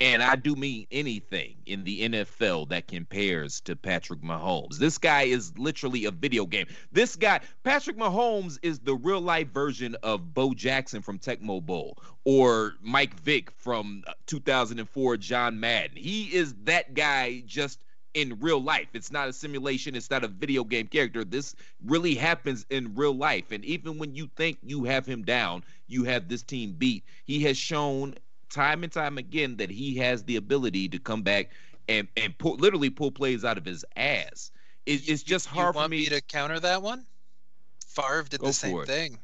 And 0.01 0.23
I 0.23 0.37
do 0.37 0.55
mean 0.55 0.87
anything 0.93 1.57
in 1.67 1.83
the 1.85 2.09
NFL 2.09 2.69
that 2.69 2.87
compares 2.87 3.61
to 3.63 3.75
Patrick 3.77 4.21
Mahomes. 4.23 4.79
This 4.79 4.99
guy 4.99 5.23
is 5.23 5.57
literally 5.59 6.05
a 6.05 6.13
video 6.13 6.47
game. 6.47 6.67
This 6.93 7.17
guy, 7.17 7.41
Patrick 7.65 7.97
Mahomes, 7.99 8.59
is 8.63 8.79
the 8.81 8.95
real 8.95 9.21
life 9.21 9.49
version 9.49 9.97
of 10.05 10.35
Bo 10.35 10.55
Jackson 10.55 11.03
from 11.03 11.19
Tecmo 11.19 11.61
Bowl 11.65 11.99
or 12.25 12.75
Mike 12.81 13.15
Vick 13.21 13.51
from 13.53 14.05
uh, 14.07 14.13
2004 14.27 15.17
John 15.17 15.59
Madden. 15.61 15.97
He 15.97 16.25
is 16.35 16.55
that 16.65 16.95
guy 16.95 17.43
just 17.47 17.81
in 18.15 18.39
real 18.41 18.63
life. 18.63 18.89
It's 18.95 19.11
not 19.11 19.29
a 19.29 19.33
simulation, 19.33 19.95
it's 19.95 20.11
not 20.11 20.25
a 20.25 20.29
video 20.29 20.65
game 20.65 20.87
character. 20.87 21.25
This 21.25 21.55
really 21.85 22.15
happens 22.15 22.67
in 22.71 22.95
real 22.95 23.15
life. 23.15 23.51
And 23.51 23.65
even 23.65 23.99
when 23.99 24.15
you 24.15 24.29
think 24.37 24.59
you 24.63 24.85
have 24.85 25.07
him 25.07 25.23
down, 25.23 25.63
you 25.87 26.05
have 26.05 26.29
this 26.29 26.43
team 26.43 26.75
beat. 26.79 27.05
He 27.25 27.43
has 27.45 27.57
shown 27.57 28.15
time 28.51 28.83
and 28.83 28.93
time 28.93 29.19
again 29.19 29.57
that 29.57 29.71
he 29.71 29.97
has 29.97 30.25
the 30.25 30.37
ability 30.37 30.89
to 30.89 30.99
come 30.99 31.23
back 31.23 31.51
and 31.89 32.09
and 32.17 32.37
pull, 32.39 32.57
literally 32.57 32.91
pull 32.91 33.11
plays 33.11 33.45
out 33.45 33.59
of 33.59 33.65
his 33.65 33.85
ass. 33.97 34.51
It, 34.87 35.09
it's 35.09 35.23
just 35.23 35.47
hard 35.47 35.75
you 35.75 35.83
for 35.83 35.89
me. 35.89 35.99
me 35.99 36.07
to 36.07 36.21
counter 36.21 36.61
that 36.61 36.83
one. 36.83 37.05
Favre 37.87 38.25
did 38.29 38.41
Go 38.41 38.47
the 38.47 38.53
same 38.53 38.85
thing. 38.85 39.19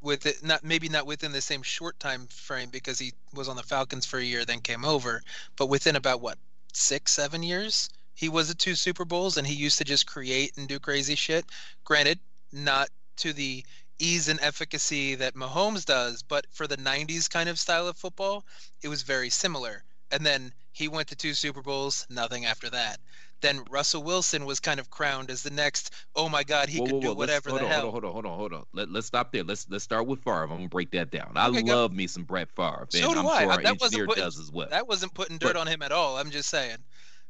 With 0.00 0.26
it, 0.26 0.44
not 0.44 0.62
maybe 0.62 0.88
not 0.88 1.06
within 1.06 1.32
the 1.32 1.40
same 1.40 1.62
short 1.62 1.98
time 1.98 2.26
frame 2.28 2.70
because 2.70 2.98
he 2.98 3.12
was 3.34 3.48
on 3.48 3.56
the 3.56 3.62
Falcons 3.62 4.06
for 4.06 4.18
a 4.18 4.24
year, 4.24 4.44
then 4.44 4.60
came 4.60 4.84
over, 4.84 5.22
but 5.56 5.68
within 5.68 5.96
about 5.96 6.20
what 6.20 6.38
six, 6.72 7.12
seven 7.12 7.42
years, 7.42 7.88
he 8.18 8.28
was 8.28 8.50
at 8.50 8.58
two 8.58 8.74
Super 8.74 9.04
Bowls, 9.04 9.36
and 9.36 9.46
he 9.46 9.54
used 9.54 9.78
to 9.78 9.84
just 9.84 10.08
create 10.08 10.56
and 10.56 10.66
do 10.66 10.80
crazy 10.80 11.14
shit. 11.14 11.44
Granted, 11.84 12.18
not 12.52 12.88
to 13.18 13.32
the 13.32 13.64
ease 14.00 14.26
and 14.28 14.40
efficacy 14.42 15.14
that 15.14 15.34
Mahomes 15.36 15.84
does, 15.84 16.22
but 16.24 16.44
for 16.50 16.66
the 16.66 16.76
'90s 16.78 17.30
kind 17.30 17.48
of 17.48 17.60
style 17.60 17.86
of 17.86 17.96
football, 17.96 18.44
it 18.82 18.88
was 18.88 19.02
very 19.02 19.30
similar. 19.30 19.84
And 20.10 20.26
then 20.26 20.52
he 20.72 20.88
went 20.88 21.06
to 21.08 21.14
two 21.16 21.32
Super 21.32 21.62
Bowls, 21.62 22.08
nothing 22.10 22.44
after 22.44 22.68
that. 22.70 22.98
Then 23.40 23.62
Russell 23.70 24.02
Wilson 24.02 24.46
was 24.46 24.58
kind 24.58 24.80
of 24.80 24.90
crowned 24.90 25.30
as 25.30 25.44
the 25.44 25.50
next. 25.50 25.92
Oh 26.16 26.28
my 26.28 26.42
God, 26.42 26.68
he 26.68 26.80
Whoa, 26.80 26.86
could 26.86 26.94
whoa, 26.94 27.00
do 27.02 27.06
whoa, 27.08 27.14
whatever 27.14 27.50
hold 27.50 27.60
the 27.62 27.66
on, 27.66 27.70
hell. 27.70 27.90
Hold 27.92 28.04
on, 28.04 28.12
hold 28.12 28.26
on, 28.26 28.32
hold 28.32 28.52
on, 28.52 28.52
hold 28.52 28.52
on. 28.52 28.66
Let, 28.72 28.90
let's 28.90 29.06
stop 29.06 29.30
there. 29.30 29.44
Let's 29.44 29.64
let's 29.70 29.84
start 29.84 30.08
with 30.08 30.18
Favre. 30.24 30.42
I'm 30.42 30.48
gonna 30.48 30.68
break 30.68 30.90
that 30.90 31.12
down. 31.12 31.34
I 31.36 31.46
Okay, 31.50 31.62
go. 31.62 31.76
love 31.82 31.92
me 31.92 32.08
some 32.08 32.24
Brett 32.24 32.48
Favre, 32.56 32.88
So 32.90 32.98
and 32.98 33.14
do 33.14 33.20
I'm 33.20 33.26
I. 33.28 33.42
sure 33.44 33.52
I- 33.52 33.62
that 33.62 33.80
wasn't 33.80 34.08
putting- 34.08 34.24
does 34.24 34.40
as 34.40 34.50
well. 34.50 34.66
That 34.70 34.88
wasn't 34.88 35.14
putting 35.14 35.38
dirt 35.38 35.52
But- 35.52 35.60
on 35.60 35.68
him 35.68 35.82
at 35.82 35.92
all. 35.92 36.16
I'm 36.18 36.30
just 36.32 36.48
saying. 36.48 36.78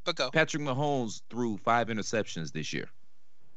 But 0.09 0.17
go. 0.17 0.31
Patrick 0.31 0.63
Mahomes 0.63 1.21
threw 1.29 1.59
five 1.59 1.89
interceptions 1.89 2.51
this 2.51 2.73
year. 2.73 2.89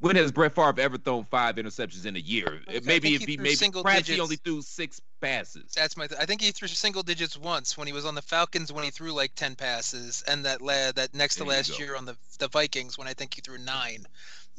When 0.01 0.17
has 0.17 0.34
Brett 0.34 0.53
Favre 0.53 0.81
ever 0.81 0.98
thrown 0.98 1.24
five 1.24 1.55
interceptions 1.55 2.05
in 2.05 2.17
a 2.17 2.20
year? 2.20 2.60
Maybe 2.84 3.12
he 3.12 3.17
he 3.20 3.38
maybe 3.38 3.55
single 3.55 3.84
perhaps 3.84 4.10
he 4.10 4.20
only 4.20 4.36
threw 4.36 4.62
six 4.62 5.00
passes. 5.22 5.72
That's 5.74 5.96
my. 5.96 6.08
Th- 6.08 6.20
I 6.20 6.25
think 6.25 6.41
he 6.41 6.51
threw 6.51 6.67
single 6.67 7.03
digits 7.03 7.38
once 7.38 7.77
when 7.77 7.88
he 7.88 7.93
was 7.93 8.03
on 8.03 8.15
the 8.15 8.22
Falcons 8.22 8.74
when 8.74 8.84
he 8.84 8.89
threw 8.89 9.13
like 9.13 9.34
ten 9.36 9.55
passes, 9.55 10.25
and 10.27 10.43
that 10.43 10.62
lad 10.62 10.96
that 10.96 11.13
next 11.13 11.36
to 11.36 11.46
There 11.46 11.55
last 11.55 11.79
year 11.79 11.96
on 11.96 12.03
the 12.03 12.17
the 12.39 12.50
Vikings 12.50 12.98
when 12.98 13.08
I 13.08 13.13
think 13.13 13.34
he 13.36 13.41
threw 13.41 13.58
nine, 13.58 14.05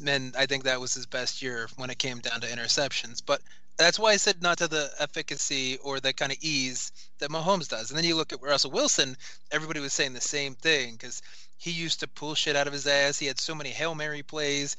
and 0.06 0.34
I 0.34 0.46
think 0.46 0.64
that 0.64 0.80
was 0.80 0.94
his 0.94 1.04
best 1.04 1.42
year 1.42 1.68
when 1.76 1.90
it 1.90 1.98
came 1.98 2.20
down 2.20 2.40
to 2.40 2.46
interceptions. 2.46 3.20
But 3.26 3.42
that's 3.76 3.98
why 3.98 4.12
I 4.12 4.16
said 4.16 4.42
not 4.42 4.58
to 4.58 4.68
the 4.68 4.90
efficacy 4.98 5.78
or 5.78 5.98
the 5.98 6.12
kind 6.12 6.32
of 6.32 6.38
ease 6.40 6.92
that 7.18 7.30
Mahomes 7.30 7.68
does. 7.68 7.90
And 7.90 7.98
then 7.98 8.04
you 8.04 8.16
look 8.16 8.32
at 8.32 8.42
Russell 8.42 8.70
Wilson. 8.70 9.16
Everybody 9.50 9.80
was 9.80 9.92
saying 9.92 10.12
the 10.12 10.20
same 10.20 10.54
thing 10.54 10.92
because 10.92 11.22
he 11.62 11.70
used 11.70 12.00
to 12.00 12.08
pull 12.08 12.34
shit 12.34 12.56
out 12.56 12.66
of 12.66 12.72
his 12.72 12.88
ass. 12.88 13.20
He 13.20 13.26
had 13.26 13.38
so 13.38 13.54
many 13.54 13.70
hail 13.70 13.94
mary 13.94 14.24
plays. 14.24 14.76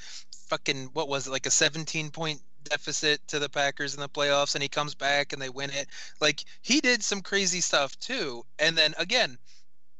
Fucking 0.48 0.90
what 0.92 1.08
was 1.08 1.28
it 1.28 1.32
like 1.32 1.46
a 1.46 1.52
17 1.52 2.12
point 2.12 2.42
deficit 2.66 3.26
to 3.30 3.40
the 3.40 3.48
Packers 3.48 3.94
in 3.94 4.02
the 4.02 4.10
playoffs, 4.10 4.54
and 4.54 4.62
he 4.62 4.68
comes 4.68 4.94
back 4.94 5.32
and 5.32 5.42
they 5.42 5.48
win 5.48 5.70
it. 5.70 5.88
Like 6.20 6.44
he 6.62 6.82
did 6.82 7.02
some 7.02 7.22
crazy 7.22 7.62
stuff 7.62 7.98
too. 8.00 8.46
And 8.60 8.78
then 8.78 8.96
again, 8.98 9.38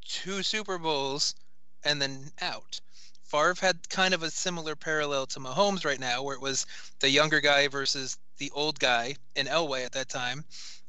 two 0.06 0.44
Super 0.44 0.78
Bowls 0.78 1.36
and 1.86 2.02
then 2.02 2.32
out. 2.42 2.82
Favre 3.24 3.56
had 3.62 3.88
kind 3.88 4.14
of 4.14 4.22
a 4.22 4.30
similar 4.30 4.76
parallel 4.76 5.26
to 5.28 5.40
Mahomes 5.40 5.86
right 5.86 6.02
now, 6.02 6.22
where 6.22 6.36
it 6.36 6.42
was 6.42 6.66
the 7.00 7.10
younger 7.10 7.40
guy 7.40 7.70
versus 7.70 8.18
the 8.40 8.52
old 8.54 8.78
guy 8.78 9.16
in 9.38 9.48
Elway 9.48 9.86
at 9.86 9.94
that 9.94 10.10
time, 10.10 10.44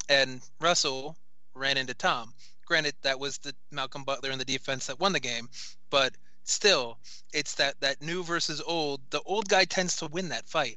and 0.09 0.41
Russell 0.61 1.17
ran 1.55 1.77
into 1.77 1.95
Tom. 1.95 2.35
Granted, 2.67 2.95
that 3.03 3.21
was 3.21 3.39
the 3.39 3.55
Malcolm 3.71 4.05
Butler 4.05 4.31
in 4.31 4.39
the 4.39 4.45
defense 4.45 4.87
that 4.87 4.99
won 4.99 5.13
the 5.13 5.21
game, 5.21 5.49
but 5.95 6.13
still, 6.43 6.99
it's 7.33 7.55
that 7.55 7.81
that 7.81 8.03
new 8.03 8.25
versus 8.25 8.61
old. 8.61 9.01
The 9.11 9.23
old 9.25 9.49
guy 9.49 9.65
tends 9.65 9.95
to 9.99 10.09
win 10.09 10.31
that 10.31 10.49
fight, 10.49 10.77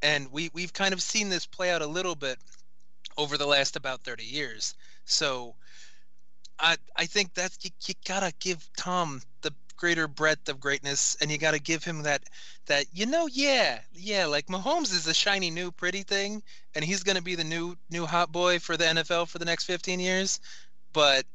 and 0.00 0.32
we 0.32 0.48
we've 0.54 0.72
kind 0.72 0.94
of 0.94 1.02
seen 1.02 1.28
this 1.28 1.44
play 1.44 1.70
out 1.70 1.82
a 1.82 1.86
little 1.86 2.14
bit 2.14 2.38
over 3.18 3.36
the 3.36 3.46
last 3.46 3.76
about 3.76 4.04
30 4.04 4.24
years. 4.24 4.74
So 5.04 5.54
I 6.58 6.78
I 6.96 7.04
think 7.04 7.34
that's 7.34 7.62
you, 7.62 7.72
you 7.86 7.92
gotta 8.06 8.32
give 8.40 8.66
Tom 8.74 9.20
the 9.42 9.52
greater 9.76 10.08
breadth 10.08 10.48
of 10.48 10.60
greatness, 10.60 11.14
and 11.20 11.30
you 11.30 11.36
gotta 11.36 11.58
give 11.58 11.84
him 11.84 12.04
that 12.04 12.22
that 12.68 12.86
you 12.90 13.04
know 13.04 13.28
yeah 13.30 13.80
yeah 13.92 14.24
like 14.24 14.46
Mahomes 14.46 14.94
is 14.94 15.06
a 15.06 15.12
shiny 15.12 15.50
new 15.50 15.70
pretty 15.70 16.04
thing, 16.04 16.42
and 16.74 16.82
he's 16.82 17.02
gonna 17.02 17.20
be 17.20 17.34
the 17.34 17.44
new 17.44 17.76
new 17.90 18.06
hot 18.06 18.32
boy 18.32 18.60
for 18.60 18.78
the 18.78 18.84
NFL 18.86 19.28
for 19.28 19.38
the 19.38 19.44
next 19.44 19.64
15 19.64 20.00
years, 20.00 20.40
but 20.94 21.26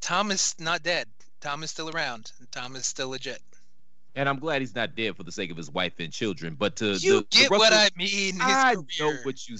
Tom 0.00 0.30
is 0.30 0.54
not 0.60 0.84
dead. 0.84 1.08
Tom 1.46 1.62
is 1.62 1.70
still 1.70 1.90
around. 1.90 2.32
and 2.40 2.50
Tom 2.50 2.74
is 2.74 2.86
still 2.86 3.10
legit. 3.10 3.40
And 4.16 4.28
I'm 4.28 4.38
glad 4.40 4.62
he's 4.62 4.74
not 4.74 4.96
dead 4.96 5.14
for 5.16 5.22
the 5.22 5.30
sake 5.30 5.50
of 5.52 5.56
his 5.56 5.70
wife 5.70 5.92
and 6.00 6.12
children. 6.12 6.56
But 6.58 6.74
to 6.76 6.94
You 6.94 7.20
the, 7.20 7.26
get 7.30 7.50
the 7.50 7.58
what 7.58 7.72
I 7.72 7.88
mean? 7.96 8.32
His 8.34 8.40
I 8.40 8.74
career. 8.74 8.84
know 8.98 9.12
what 9.22 9.48
you. 9.48 9.56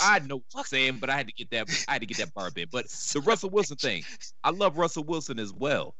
I 0.00 0.18
know 0.26 0.36
what 0.36 0.44
you're 0.54 0.64
saying, 0.64 0.98
but 1.00 1.10
I 1.10 1.16
had 1.16 1.26
to 1.26 1.32
get 1.32 1.50
that. 1.50 1.84
I 1.88 1.94
had 1.94 2.02
to 2.02 2.06
get 2.06 2.18
that 2.18 2.34
bar 2.34 2.50
bit. 2.52 2.70
But 2.70 2.86
the 2.88 3.20
Russell 3.22 3.50
Wilson 3.50 3.78
thing, 3.78 4.04
I 4.44 4.50
love 4.50 4.78
Russell 4.78 5.02
Wilson 5.04 5.40
as 5.40 5.52
well. 5.52 5.96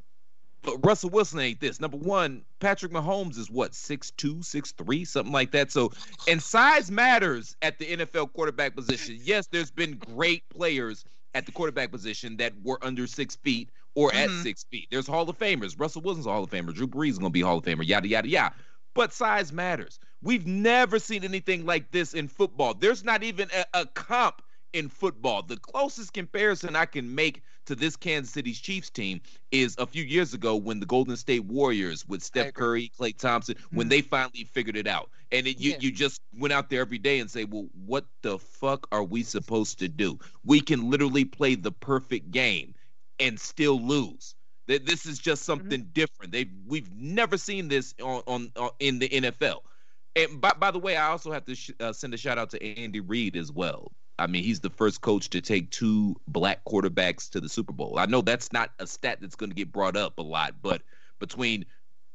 But 0.61 0.77
Russell 0.85 1.09
Wilson 1.09 1.39
ain't 1.39 1.59
this. 1.59 1.81
Number 1.81 1.97
one, 1.97 2.43
Patrick 2.59 2.91
Mahomes 2.93 3.37
is 3.37 3.49
what 3.51 3.75
six 3.75 4.11
two, 4.11 4.41
six 4.41 4.71
three, 4.71 5.03
something 5.03 5.33
like 5.33 5.51
that. 5.51 5.71
So, 5.71 5.91
and 6.29 6.41
size 6.41 6.89
matters 6.91 7.57
at 7.61 7.77
the 7.77 7.85
NFL 7.97 8.31
quarterback 8.31 8.73
position. 8.73 9.19
Yes, 9.21 9.47
there's 9.47 9.71
been 9.71 9.97
great 9.97 10.47
players 10.49 11.03
at 11.33 11.45
the 11.45 11.51
quarterback 11.51 11.91
position 11.91 12.37
that 12.37 12.53
were 12.63 12.79
under 12.83 13.05
six 13.07 13.35
feet 13.35 13.69
or 13.99 14.13
at 14.15 14.29
Mhm. 14.29 14.43
six 14.43 14.63
feet. 14.71 14.87
There's 14.89 15.07
Hall 15.07 15.29
of 15.29 15.37
Famers. 15.37 15.77
Russell 15.77 16.01
Wilson's 16.01 16.25
a 16.25 16.31
Hall 16.31 16.43
of 16.45 16.49
Famer. 16.49 16.73
Drew 16.73 16.87
Brees 16.87 17.09
is 17.09 17.17
going 17.19 17.31
to 17.31 17.33
be 17.33 17.41
Hall 17.41 17.57
of 17.57 17.65
Famer. 17.65 17.85
Yada 17.85 18.07
yada 18.07 18.27
yada. 18.29 18.55
But 18.93 19.11
size 19.13 19.51
matters. 19.51 19.99
We've 20.21 20.47
never 20.47 20.99
seen 20.99 21.23
anything 21.25 21.65
like 21.65 21.91
this 21.91 22.13
in 22.13 22.27
football. 22.29 22.73
There's 22.73 23.03
not 23.03 23.23
even 23.23 23.49
a, 23.53 23.81
a 23.81 23.85
comp 23.87 24.41
in 24.73 24.87
football. 24.87 25.41
The 25.41 25.57
closest 25.57 26.13
comparison 26.13 26.75
I 26.75 26.85
can 26.85 27.13
make 27.13 27.41
to 27.65 27.75
this 27.75 27.95
Kansas 27.95 28.33
City 28.33 28.53
Chiefs 28.53 28.89
team 28.89 29.21
is 29.51 29.75
a 29.77 29.85
few 29.85 30.03
years 30.03 30.33
ago 30.33 30.55
when 30.55 30.79
the 30.79 30.85
Golden 30.85 31.15
State 31.17 31.43
Warriors 31.45 32.07
with 32.07 32.23
Steph. 32.23 32.53
Curry, 32.53 32.91
Klay 32.99 33.15
Thompson, 33.17 33.55
when 33.71 33.87
Mhm. 33.87 33.89
they 33.89 34.01
finally 34.01 34.43
figured 34.43 34.75
it 34.77 34.87
out. 34.87 35.09
And 35.31 35.45
it, 35.45 35.59
you, 35.59 35.71
Yeah. 35.71 35.77
you 35.81 35.91
just 35.91 36.21
went 36.37 36.51
out 36.53 36.69
there 36.69 36.81
every 36.81 36.97
day 36.97 37.19
and 37.19 37.29
say, 37.29 37.43
well, 37.45 37.67
what 37.85 38.05
the 38.21 38.39
fuck 38.39 38.87
are 38.91 39.03
we 39.03 39.23
supposed 39.23 39.77
to 39.79 39.87
do? 39.87 40.17
We 40.43 40.61
can 40.61 40.89
literally 40.89 41.25
play 41.25 41.53
the 41.55 41.71
perfect 41.71 42.31
game 42.31 42.73
and 43.19 43.39
still 43.39 43.81
lose. 43.81 44.35
Th- 44.67 44.83
This 44.83 45.05
is 45.05 45.19
just 45.19 45.43
something 45.43 45.89
different. 45.93 46.31
They 46.31 46.49
we've 46.65 46.91
never 46.93 47.37
seen 47.37 47.67
this 47.67 47.93
on, 48.01 48.23
on, 48.27 48.51
on 48.55 48.69
in 48.79 48.99
the 48.99 49.09
NFL. 49.09 49.59
And 50.15 50.41
by, 50.41 50.51
by 50.59 50.71
the 50.71 50.79
way, 50.79 50.97
I 50.97 51.07
also 51.09 51.31
have 51.31 51.45
to 51.45 51.55
sh- 51.55 51.71
uh, 51.79 51.93
send 51.93 52.13
a 52.13 52.17
shout 52.17 52.37
out 52.37 52.49
to 52.51 52.63
Andy 52.63 52.99
Reid 52.99 53.35
as 53.35 53.51
well. 53.51 53.91
I 54.17 54.27
mean, 54.27 54.43
he's 54.43 54.59
the 54.59 54.69
first 54.69 55.01
coach 55.01 55.29
to 55.29 55.41
take 55.41 55.71
two 55.71 56.15
black 56.27 56.65
quarterbacks 56.65 57.29
to 57.31 57.39
the 57.39 57.47
Super 57.47 57.71
Bowl. 57.71 57.97
I 57.97 58.05
know 58.05 58.21
that's 58.21 58.51
not 58.51 58.71
a 58.79 58.85
stat 58.87 59.19
that's 59.21 59.35
going 59.35 59.49
to 59.49 59.55
get 59.55 59.71
brought 59.71 59.95
up 59.95 60.17
a 60.19 60.23
lot, 60.23 60.55
but 60.61 60.81
between 61.19 61.65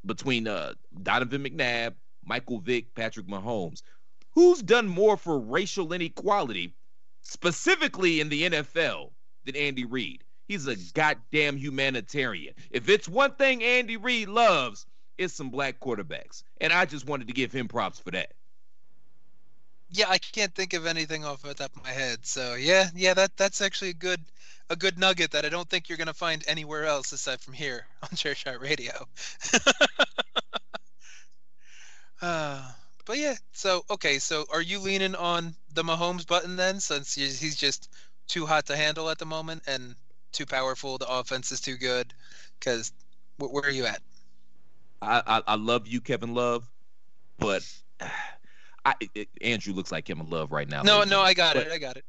between 0.05 0.47
uh, 0.47 0.73
Donovan 1.01 1.43
McNabb, 1.43 1.95
Michael 2.23 2.59
Vick, 2.59 2.93
Patrick 2.93 3.27
Mahomes, 3.27 3.81
who's 4.35 4.61
done 4.61 4.87
more 4.87 5.17
for 5.17 5.39
racial 5.39 5.93
inequality, 5.93 6.75
specifically 7.21 8.19
in 8.19 8.29
the 8.29 8.43
NFL, 8.43 9.11
than 9.45 9.55
Andy 9.55 9.85
Reid? 9.85 10.24
He's 10.47 10.67
a 10.67 10.75
goddamn 10.93 11.57
humanitarian. 11.57 12.53
If 12.69 12.89
it's 12.89 13.07
one 13.07 13.33
thing 13.35 13.63
Andy 13.63 13.97
Reid 13.97 14.29
loves, 14.29 14.85
it's 15.17 15.33
some 15.33 15.49
black 15.49 15.79
quarterbacks, 15.79 16.43
and 16.61 16.71
I 16.71 16.85
just 16.85 17.07
wanted 17.07 17.27
to 17.27 17.33
give 17.33 17.51
him 17.51 17.67
props 17.67 17.99
for 17.99 18.11
that. 18.11 18.33
Yeah, 19.89 20.09
I 20.09 20.17
can't 20.17 20.53
think 20.53 20.73
of 20.73 20.85
anything 20.85 21.25
off 21.25 21.41
the 21.41 21.53
top 21.53 21.75
of 21.75 21.83
my 21.83 21.91
head. 21.91 22.25
So 22.25 22.55
yeah, 22.55 22.89
yeah, 22.95 23.13
that 23.13 23.37
that's 23.37 23.61
actually 23.61 23.91
a 23.91 23.93
good 23.93 24.19
a 24.69 24.75
good 24.75 24.97
nugget 24.97 25.31
that 25.31 25.45
I 25.45 25.49
don't 25.49 25.69
think 25.69 25.89
you're 25.89 25.97
gonna 25.97 26.13
find 26.13 26.43
anywhere 26.47 26.85
else 26.85 27.11
aside 27.11 27.41
from 27.41 27.53
here 27.53 27.85
on 28.03 28.09
Chairshot 28.09 28.59
Radio. 28.59 28.93
uh, 32.21 32.71
but 33.05 33.17
yeah, 33.17 33.35
so 33.53 33.83
okay, 33.89 34.19
so 34.19 34.45
are 34.51 34.61
you 34.61 34.79
leaning 34.79 35.15
on 35.15 35.55
the 35.73 35.83
Mahomes 35.83 36.27
button 36.27 36.55
then, 36.55 36.79
since 36.79 37.15
he's 37.15 37.39
he's 37.39 37.55
just 37.55 37.89
too 38.27 38.45
hot 38.45 38.65
to 38.65 38.75
handle 38.75 39.09
at 39.09 39.19
the 39.19 39.25
moment 39.25 39.63
and 39.67 39.95
too 40.35 40.45
powerful? 40.45 40.97
The 40.97 41.07
offense 41.07 41.51
is 41.51 41.61
too 41.61 41.75
good. 41.77 42.13
Because 42.59 42.91
where 43.37 43.63
are 43.63 43.71
you 43.71 43.85
at? 43.85 44.01
I, 45.01 45.21
I, 45.25 45.41
I 45.47 45.55
love 45.55 45.87
you, 45.87 46.01
Kevin 46.01 46.33
Love, 46.33 46.69
but 47.37 47.67
I, 48.85 48.93
it, 49.13 49.27
Andrew 49.41 49.73
looks 49.73 49.91
like 49.91 50.05
Kevin 50.05 50.29
Love 50.29 50.51
right 50.51 50.69
now. 50.69 50.83
No, 50.83 51.03
no, 51.03 51.21
I 51.21 51.33
got 51.33 51.55
But- 51.55 51.67
it. 51.67 51.73
I 51.73 51.77
got 51.77 51.97
it. 51.97 52.05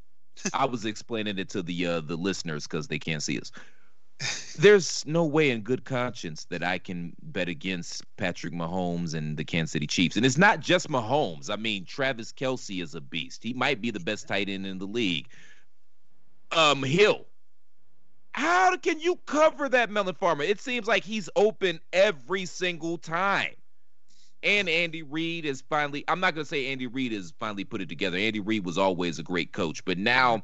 I 0.53 0.67
was 0.67 0.85
explaining 0.85 1.39
it 1.39 1.49
to 1.51 1.63
the 1.63 1.87
uh, 1.87 2.01
the 2.03 2.15
listeners 2.15 2.65
because 2.67 2.89
they 2.89 2.99
can't 2.99 3.23
see 3.23 3.41
us. 3.41 3.51
there's 4.59 5.05
no 5.07 5.25
way 5.25 5.51
in 5.51 5.63
good 5.63 5.85
conscience 5.85 6.45
that 6.51 6.63
I 6.63 6.79
can 6.79 7.15
bet 7.23 7.49
against 7.49 8.05
Patrick 8.19 8.53
Mahomes 8.53 9.15
and 9.15 9.37
the 9.37 9.45
Kansas 9.45 9.73
City 9.73 9.87
Chiefs. 9.87 10.17
And 10.17 10.25
it's 10.27 10.37
not 10.39 10.61
just 10.61 10.89
Mahomes. 10.89 11.51
I 11.51 11.57
mean, 11.57 11.85
Travis 11.87 12.33
Kelce 12.33 12.83
is 12.83 12.95
a 12.95 13.01
beast. 13.01 13.43
He 13.43 13.55
might 13.55 13.81
be 13.81 13.91
the 13.91 14.01
best 14.01 14.29
tight 14.29 14.49
end 14.49 14.67
in 14.67 14.79
the 14.79 14.87
league. 14.87 15.27
Um, 16.53 16.83
Hill. 16.83 17.27
How 18.37 18.77
can 18.77 19.01
you 19.01 19.19
cover 19.25 19.67
that 19.71 19.91
Melon 19.91 20.15
Farmer? 20.15 20.45
It 20.45 20.61
seems 20.61 20.87
like 20.87 21.05
he's 21.05 21.31
open 21.37 21.81
every 21.95 22.45
single 22.45 22.99
time. 22.99 23.55
And 24.43 24.69
Andy 24.69 25.03
Reid 25.03 25.47
is 25.47 25.63
finally, 25.63 26.05
I'm 26.07 26.21
not 26.21 26.35
going 26.35 26.45
to 26.45 26.49
say 26.49 26.67
Andy 26.67 26.87
Reid 26.87 27.13
has 27.13 27.33
finally 27.41 27.65
put 27.65 27.81
it 27.81 27.89
together. 27.89 28.19
Andy 28.19 28.41
Reid 28.41 28.67
was 28.67 28.77
always 28.77 29.19
a 29.19 29.23
great 29.23 29.53
coach, 29.53 29.83
but 29.87 29.97
now 29.97 30.43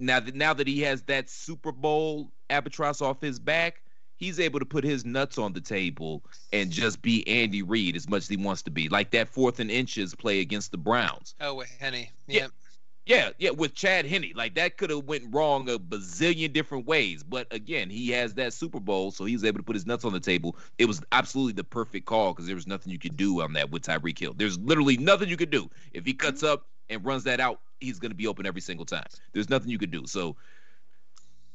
now 0.00 0.18
that 0.18 0.34
now 0.34 0.54
that 0.54 0.66
he 0.66 0.80
has 0.80 1.02
that 1.02 1.30
Super 1.30 1.70
Bowl 1.70 2.32
albatross 2.50 3.00
off 3.00 3.20
his 3.20 3.38
back, 3.38 3.82
he's 4.16 4.40
able 4.40 4.58
to 4.58 4.66
put 4.66 4.82
his 4.82 5.04
nuts 5.04 5.38
on 5.38 5.52
the 5.52 5.60
table 5.60 6.24
and 6.52 6.72
just 6.72 7.00
be 7.00 7.26
Andy 7.28 7.62
Reid 7.62 7.94
as 7.94 8.08
much 8.08 8.22
as 8.24 8.28
he 8.28 8.36
wants 8.36 8.62
to 8.62 8.72
be. 8.72 8.88
Like 8.88 9.12
that 9.12 9.28
fourth 9.28 9.60
and 9.60 9.70
inches 9.70 10.16
play 10.16 10.40
against 10.40 10.72
the 10.72 10.78
Browns. 10.78 11.36
Oh, 11.40 11.54
wait, 11.54 11.68
Henne. 11.78 12.08
Yeah. 12.26 12.40
Yeah, 12.40 12.46
yeah, 13.06 13.30
yeah, 13.38 13.50
with 13.50 13.74
Chad 13.74 14.06
Henne. 14.06 14.32
Like 14.34 14.54
that 14.54 14.78
could 14.78 14.90
have 14.90 15.04
went 15.04 15.24
wrong 15.30 15.68
a 15.68 15.78
bazillion 15.78 16.52
different 16.52 16.86
ways. 16.86 17.22
But 17.22 17.46
again, 17.50 17.90
he 17.90 18.10
has 18.10 18.34
that 18.34 18.52
Super 18.54 18.80
Bowl, 18.80 19.10
so 19.10 19.24
he's 19.24 19.44
able 19.44 19.58
to 19.58 19.64
put 19.64 19.76
his 19.76 19.86
nuts 19.86 20.04
on 20.04 20.12
the 20.12 20.20
table. 20.20 20.56
It 20.78 20.86
was 20.86 21.02
absolutely 21.12 21.52
the 21.52 21.64
perfect 21.64 22.06
call 22.06 22.32
because 22.32 22.46
there 22.46 22.54
was 22.54 22.66
nothing 22.66 22.92
you 22.92 22.98
could 22.98 23.16
do 23.16 23.42
on 23.42 23.52
that 23.54 23.70
with 23.70 23.82
Tyreek 23.82 24.18
Hill. 24.18 24.32
There's 24.34 24.58
literally 24.58 24.96
nothing 24.96 25.28
you 25.28 25.36
could 25.36 25.50
do. 25.50 25.70
If 25.92 26.06
he 26.06 26.14
cuts 26.14 26.42
up 26.42 26.66
and 26.88 27.04
runs 27.04 27.24
that 27.24 27.40
out, 27.40 27.60
he's 27.80 27.98
going 27.98 28.10
to 28.10 28.16
be 28.16 28.26
open 28.26 28.46
every 28.46 28.62
single 28.62 28.86
time. 28.86 29.06
There's 29.32 29.50
nothing 29.50 29.70
you 29.70 29.78
could 29.78 29.90
do. 29.90 30.06
So, 30.06 30.36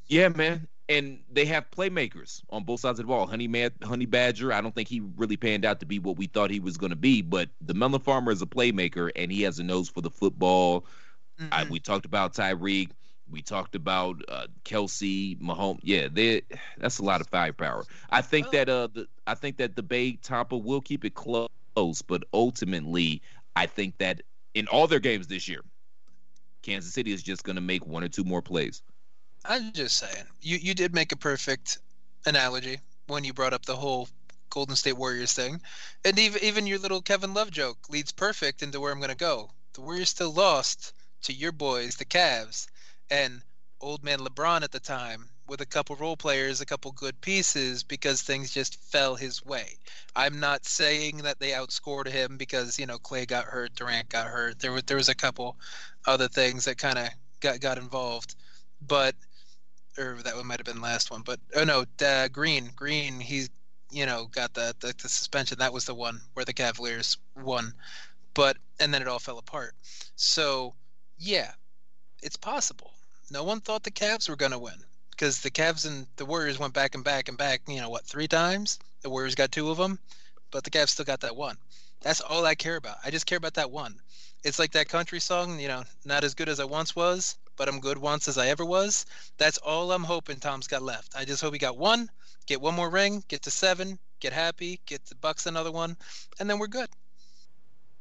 yeah, 0.07 0.29
man. 0.29 0.67
And 0.87 1.19
they 1.31 1.45
have 1.45 1.69
playmakers 1.69 2.41
on 2.49 2.63
both 2.63 2.79
sides 2.79 2.99
of 2.99 3.05
the 3.05 3.07
ball. 3.07 3.27
Honey, 3.27 3.47
Mad- 3.47 3.73
Honey 3.83 4.07
Badger, 4.07 4.51
I 4.51 4.59
don't 4.59 4.73
think 4.73 4.87
he 4.87 5.01
really 5.17 5.37
panned 5.37 5.63
out 5.63 5.79
to 5.81 5.85
be 5.85 5.99
what 5.99 6.17
we 6.17 6.25
thought 6.25 6.49
he 6.49 6.59
was 6.59 6.77
going 6.77 6.89
to 6.89 6.95
be, 6.95 7.21
but 7.21 7.49
the 7.61 7.75
Melon 7.75 8.01
Farmer 8.01 8.31
is 8.31 8.41
a 8.41 8.47
playmaker, 8.47 9.11
and 9.15 9.31
he 9.31 9.43
has 9.43 9.59
a 9.59 9.63
nose 9.63 9.87
for 9.87 10.01
the 10.01 10.09
football. 10.09 10.87
Mm-hmm. 11.39 11.53
I, 11.53 11.63
we 11.65 11.79
talked 11.79 12.05
about 12.05 12.33
Tyreek. 12.33 12.91
We 13.29 13.41
talked 13.41 13.75
about 13.75 14.21
uh, 14.27 14.47
Kelce, 14.65 15.39
Mahomes. 15.39 15.79
Yeah, 15.83 16.07
they, 16.11 16.41
that's 16.77 16.97
a 16.97 17.03
lot 17.03 17.21
of 17.21 17.27
firepower. 17.27 17.85
I 18.09 18.21
think 18.21 18.47
oh. 18.47 18.51
that 18.51 18.69
uh, 18.69 18.87
the, 18.91 19.07
I 19.27 19.35
think 19.35 19.57
that 19.57 19.75
the 19.75 19.83
Bay 19.83 20.13
Tampa 20.13 20.57
will 20.57 20.81
keep 20.81 21.05
it 21.05 21.13
close, 21.13 22.01
but 22.07 22.23
ultimately, 22.33 23.21
I 23.55 23.67
think 23.67 23.97
that 23.99 24.23
in 24.55 24.67
all 24.67 24.87
their 24.87 24.99
games 24.99 25.27
this 25.27 25.47
year, 25.47 25.61
Kansas 26.63 26.93
City 26.93 27.11
is 27.11 27.23
just 27.23 27.43
going 27.43 27.55
to 27.55 27.61
make 27.61 27.85
one 27.85 28.03
or 28.03 28.09
two 28.09 28.23
more 28.23 28.41
plays. 28.41 28.81
I'm 29.45 29.71
just 29.71 29.97
saying, 29.97 30.25
you 30.41 30.57
you 30.57 30.73
did 30.73 30.93
make 30.93 31.11
a 31.11 31.15
perfect 31.15 31.77
analogy 32.25 32.79
when 33.07 33.23
you 33.23 33.33
brought 33.33 33.53
up 33.53 33.65
the 33.65 33.75
whole 33.75 34.09
Golden 34.49 34.75
State 34.75 34.97
Warriors 34.97 35.33
thing, 35.33 35.61
and 36.03 36.17
even 36.19 36.43
even 36.43 36.67
your 36.67 36.79
little 36.79 37.01
Kevin 37.01 37.33
Love 37.33 37.51
joke 37.51 37.77
leads 37.89 38.11
perfect 38.11 38.63
into 38.63 38.79
where 38.79 38.91
I'm 38.91 38.99
going 38.99 39.09
to 39.09 39.15
go. 39.15 39.51
The 39.73 39.81
Warriors 39.81 40.09
still 40.09 40.33
lost 40.33 40.93
to 41.23 41.33
your 41.33 41.51
boys, 41.51 41.95
the 41.95 42.05
Cavs, 42.05 42.67
and 43.09 43.41
old 43.81 44.03
man 44.03 44.19
LeBron 44.19 44.63
at 44.63 44.71
the 44.71 44.79
time 44.79 45.29
with 45.47 45.61
a 45.61 45.65
couple 45.65 45.95
role 45.95 46.15
players, 46.15 46.61
a 46.61 46.65
couple 46.65 46.91
good 46.91 47.19
pieces 47.21 47.83
because 47.83 48.21
things 48.21 48.51
just 48.51 48.79
fell 48.91 49.15
his 49.15 49.43
way. 49.43 49.77
I'm 50.15 50.39
not 50.39 50.65
saying 50.65 51.17
that 51.19 51.39
they 51.39 51.51
outscored 51.51 52.07
him 52.07 52.37
because 52.37 52.77
you 52.77 52.85
know 52.85 52.99
Clay 52.99 53.25
got 53.25 53.45
hurt, 53.45 53.75
Durant 53.75 54.09
got 54.09 54.27
hurt. 54.27 54.59
There 54.59 54.71
was 54.71 54.83
there 54.83 54.97
was 54.97 55.09
a 55.09 55.15
couple 55.15 55.57
other 56.05 56.27
things 56.27 56.65
that 56.65 56.77
kind 56.77 56.99
of 56.99 57.09
got 57.39 57.59
got 57.59 57.77
involved, 57.77 58.35
but 58.87 59.15
or 59.97 60.17
that 60.23 60.35
one 60.35 60.47
might 60.47 60.59
have 60.59 60.65
been 60.65 60.77
the 60.77 60.81
last 60.81 61.11
one. 61.11 61.21
But 61.21 61.39
oh 61.55 61.63
no, 61.63 61.85
uh, 62.05 62.27
Green 62.29 62.69
Green 62.75 63.19
he's 63.19 63.49
you 63.91 64.05
know 64.05 64.27
got 64.31 64.53
the, 64.53 64.75
the 64.79 64.93
the 65.01 65.09
suspension. 65.09 65.59
That 65.59 65.73
was 65.73 65.85
the 65.85 65.95
one 65.95 66.21
where 66.33 66.45
the 66.45 66.53
Cavaliers 66.53 67.17
won, 67.35 67.73
but 68.33 68.57
and 68.79 68.93
then 68.93 69.01
it 69.01 69.07
all 69.07 69.19
fell 69.19 69.39
apart. 69.39 69.73
So 70.15 70.75
yeah, 71.19 71.51
it's 72.23 72.37
possible. 72.37 72.91
No 73.29 73.43
one 73.43 73.59
thought 73.59 73.83
the 73.83 73.91
Cavs 73.91 74.29
were 74.29 74.35
going 74.35 74.53
to 74.53 74.59
win 74.59 74.73
because 75.11 75.41
the 75.41 75.51
Cavs 75.51 75.85
and 75.85 76.07
the 76.15 76.25
Warriors 76.25 76.57
went 76.57 76.73
back 76.73 76.95
and 76.95 77.03
back 77.03 77.27
and 77.27 77.37
back. 77.37 77.61
You 77.67 77.81
know 77.81 77.89
what? 77.89 78.05
Three 78.05 78.27
times 78.27 78.79
the 79.01 79.09
Warriors 79.09 79.35
got 79.35 79.51
two 79.51 79.69
of 79.69 79.77
them, 79.77 79.99
but 80.49 80.63
the 80.63 80.71
Cavs 80.71 80.89
still 80.89 81.05
got 81.05 81.19
that 81.21 81.35
one. 81.35 81.57
That's 82.01 82.21
all 82.21 82.45
I 82.45 82.55
care 82.55 82.77
about. 82.77 82.97
I 83.03 83.11
just 83.11 83.25
care 83.25 83.37
about 83.37 83.55
that 83.55 83.69
one. 83.69 83.95
It's 84.43 84.57
like 84.57 84.71
that 84.71 84.87
country 84.87 85.19
song, 85.19 85.59
you 85.59 85.67
know, 85.67 85.83
not 86.05 86.23
as 86.23 86.33
good 86.33 86.47
as 86.47 86.61
I 86.61 86.65
once 86.65 86.95
was, 86.95 87.35
but 87.57 87.67
I'm 87.67 87.81
good 87.81 87.97
once 87.97 88.29
as 88.29 88.37
I 88.37 88.47
ever 88.47 88.63
was. 88.63 89.05
That's 89.37 89.57
all 89.57 89.91
I'm 89.91 90.05
hoping 90.05 90.37
Tom's 90.37 90.67
got 90.67 90.81
left. 90.81 91.13
I 91.15 91.25
just 91.25 91.41
hope 91.41 91.51
he 91.51 91.59
got 91.59 91.77
one, 91.77 92.09
get 92.45 92.61
one 92.61 92.73
more 92.73 92.89
ring, 92.89 93.21
get 93.27 93.41
to 93.43 93.51
seven, 93.51 93.99
get 94.21 94.31
happy, 94.31 94.79
get 94.85 95.05
the 95.05 95.15
Bucs 95.15 95.45
another 95.45 95.71
one, 95.71 95.97
and 96.39 96.49
then 96.49 96.57
we're 96.57 96.67
good. 96.67 96.87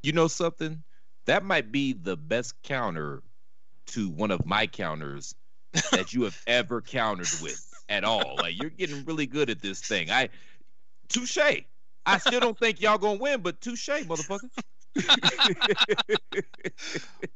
You 0.00 0.12
know 0.12 0.28
something? 0.28 0.84
That 1.28 1.44
might 1.44 1.70
be 1.70 1.92
the 1.92 2.16
best 2.16 2.54
counter 2.62 3.22
to 3.88 4.08
one 4.08 4.30
of 4.30 4.46
my 4.46 4.66
counters 4.66 5.34
that 5.92 6.14
you 6.14 6.22
have 6.22 6.40
ever 6.46 6.80
countered 6.80 7.28
with 7.42 7.62
at 7.90 8.02
all. 8.02 8.36
Like 8.38 8.58
you're 8.58 8.70
getting 8.70 9.04
really 9.04 9.26
good 9.26 9.50
at 9.50 9.60
this 9.60 9.78
thing. 9.78 10.10
I 10.10 10.30
touche. 11.08 11.36
I 12.06 12.16
still 12.16 12.40
don't 12.40 12.58
think 12.58 12.80
y'all 12.80 12.96
gonna 12.96 13.18
win, 13.18 13.42
but 13.42 13.60
touche, 13.60 13.90
motherfucker. 13.90 14.48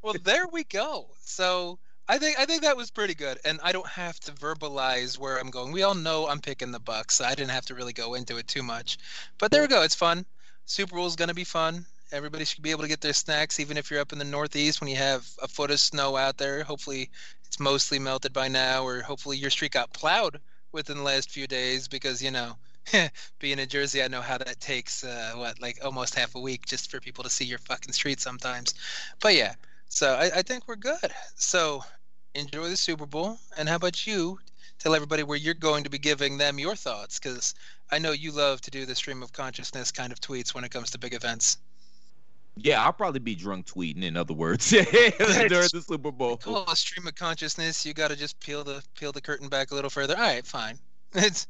well, 0.02 0.14
there 0.24 0.46
we 0.50 0.64
go. 0.64 1.08
So 1.20 1.78
I 2.08 2.16
think 2.16 2.38
I 2.38 2.46
think 2.46 2.62
that 2.62 2.78
was 2.78 2.90
pretty 2.90 3.14
good, 3.14 3.40
and 3.44 3.60
I 3.62 3.72
don't 3.72 3.86
have 3.86 4.18
to 4.20 4.32
verbalize 4.32 5.18
where 5.18 5.38
I'm 5.38 5.50
going. 5.50 5.70
We 5.70 5.82
all 5.82 5.94
know 5.94 6.28
I'm 6.28 6.40
picking 6.40 6.72
the 6.72 6.80
Bucs. 6.80 7.10
So 7.10 7.26
I 7.26 7.34
didn't 7.34 7.50
have 7.50 7.66
to 7.66 7.74
really 7.74 7.92
go 7.92 8.14
into 8.14 8.38
it 8.38 8.48
too 8.48 8.62
much, 8.62 8.96
but 9.36 9.50
there 9.50 9.60
we 9.60 9.68
go. 9.68 9.82
It's 9.82 9.94
fun. 9.94 10.24
Super 10.64 10.96
Bowl 10.96 11.06
is 11.06 11.16
gonna 11.16 11.34
be 11.34 11.44
fun. 11.44 11.84
Everybody 12.12 12.44
should 12.44 12.62
be 12.62 12.70
able 12.70 12.82
to 12.82 12.88
get 12.88 13.00
their 13.00 13.14
snacks, 13.14 13.58
even 13.58 13.78
if 13.78 13.90
you're 13.90 14.00
up 14.00 14.12
in 14.12 14.18
the 14.18 14.24
Northeast 14.24 14.80
when 14.80 14.90
you 14.90 14.96
have 14.96 15.26
a 15.42 15.48
foot 15.48 15.70
of 15.70 15.80
snow 15.80 16.16
out 16.16 16.36
there. 16.36 16.62
Hopefully, 16.62 17.10
it's 17.46 17.58
mostly 17.58 17.98
melted 17.98 18.32
by 18.32 18.48
now, 18.48 18.84
or 18.84 19.00
hopefully 19.00 19.38
your 19.38 19.50
street 19.50 19.72
got 19.72 19.92
plowed 19.94 20.38
within 20.72 20.98
the 20.98 21.02
last 21.02 21.30
few 21.30 21.46
days 21.46 21.88
because 21.88 22.22
you 22.22 22.30
know 22.30 22.56
being 23.38 23.58
in 23.58 23.68
Jersey, 23.68 24.02
I 24.02 24.08
know 24.08 24.20
how 24.20 24.38
that 24.38 24.60
takes 24.60 25.04
uh, 25.04 25.32
what 25.36 25.60
like 25.60 25.78
almost 25.84 26.14
half 26.14 26.34
a 26.34 26.40
week 26.40 26.66
just 26.66 26.90
for 26.90 27.00
people 27.00 27.24
to 27.24 27.30
see 27.30 27.44
your 27.44 27.58
fucking 27.58 27.92
street 27.92 28.20
sometimes. 28.20 28.74
But 29.20 29.34
yeah, 29.34 29.54
so 29.88 30.14
I, 30.14 30.38
I 30.38 30.42
think 30.42 30.68
we're 30.68 30.76
good. 30.76 31.12
So 31.36 31.82
enjoy 32.34 32.68
the 32.68 32.76
Super 32.76 33.06
Bowl, 33.06 33.38
and 33.56 33.68
how 33.68 33.76
about 33.76 34.06
you? 34.06 34.38
Tell 34.78 34.94
everybody 34.94 35.22
where 35.22 35.38
you're 35.38 35.54
going 35.54 35.84
to 35.84 35.90
be 35.90 35.98
giving 35.98 36.38
them 36.38 36.58
your 36.58 36.74
thoughts, 36.74 37.18
because 37.18 37.54
I 37.90 37.98
know 37.98 38.12
you 38.12 38.32
love 38.32 38.60
to 38.62 38.70
do 38.70 38.84
the 38.84 38.94
stream 38.94 39.22
of 39.22 39.32
consciousness 39.32 39.92
kind 39.92 40.12
of 40.12 40.20
tweets 40.20 40.54
when 40.54 40.64
it 40.64 40.70
comes 40.70 40.90
to 40.90 40.98
big 40.98 41.14
events. 41.14 41.58
Yeah, 42.56 42.84
I'll 42.84 42.92
probably 42.92 43.20
be 43.20 43.34
drunk 43.34 43.66
tweeting. 43.66 44.02
In 44.02 44.16
other 44.16 44.34
words, 44.34 44.70
during 44.70 44.84
the 44.88 45.84
Super 45.86 46.12
Bowl. 46.12 46.36
Cool. 46.36 46.64
A 46.68 46.76
stream 46.76 47.06
of 47.06 47.14
consciousness. 47.14 47.86
You 47.86 47.94
got 47.94 48.10
to 48.10 48.16
just 48.16 48.38
peel 48.40 48.62
the 48.62 48.82
peel 48.94 49.12
the 49.12 49.20
curtain 49.20 49.48
back 49.48 49.70
a 49.70 49.74
little 49.74 49.90
further. 49.90 50.14
All 50.16 50.22
right, 50.22 50.46
fine. 50.46 50.78
It's. 51.14 51.46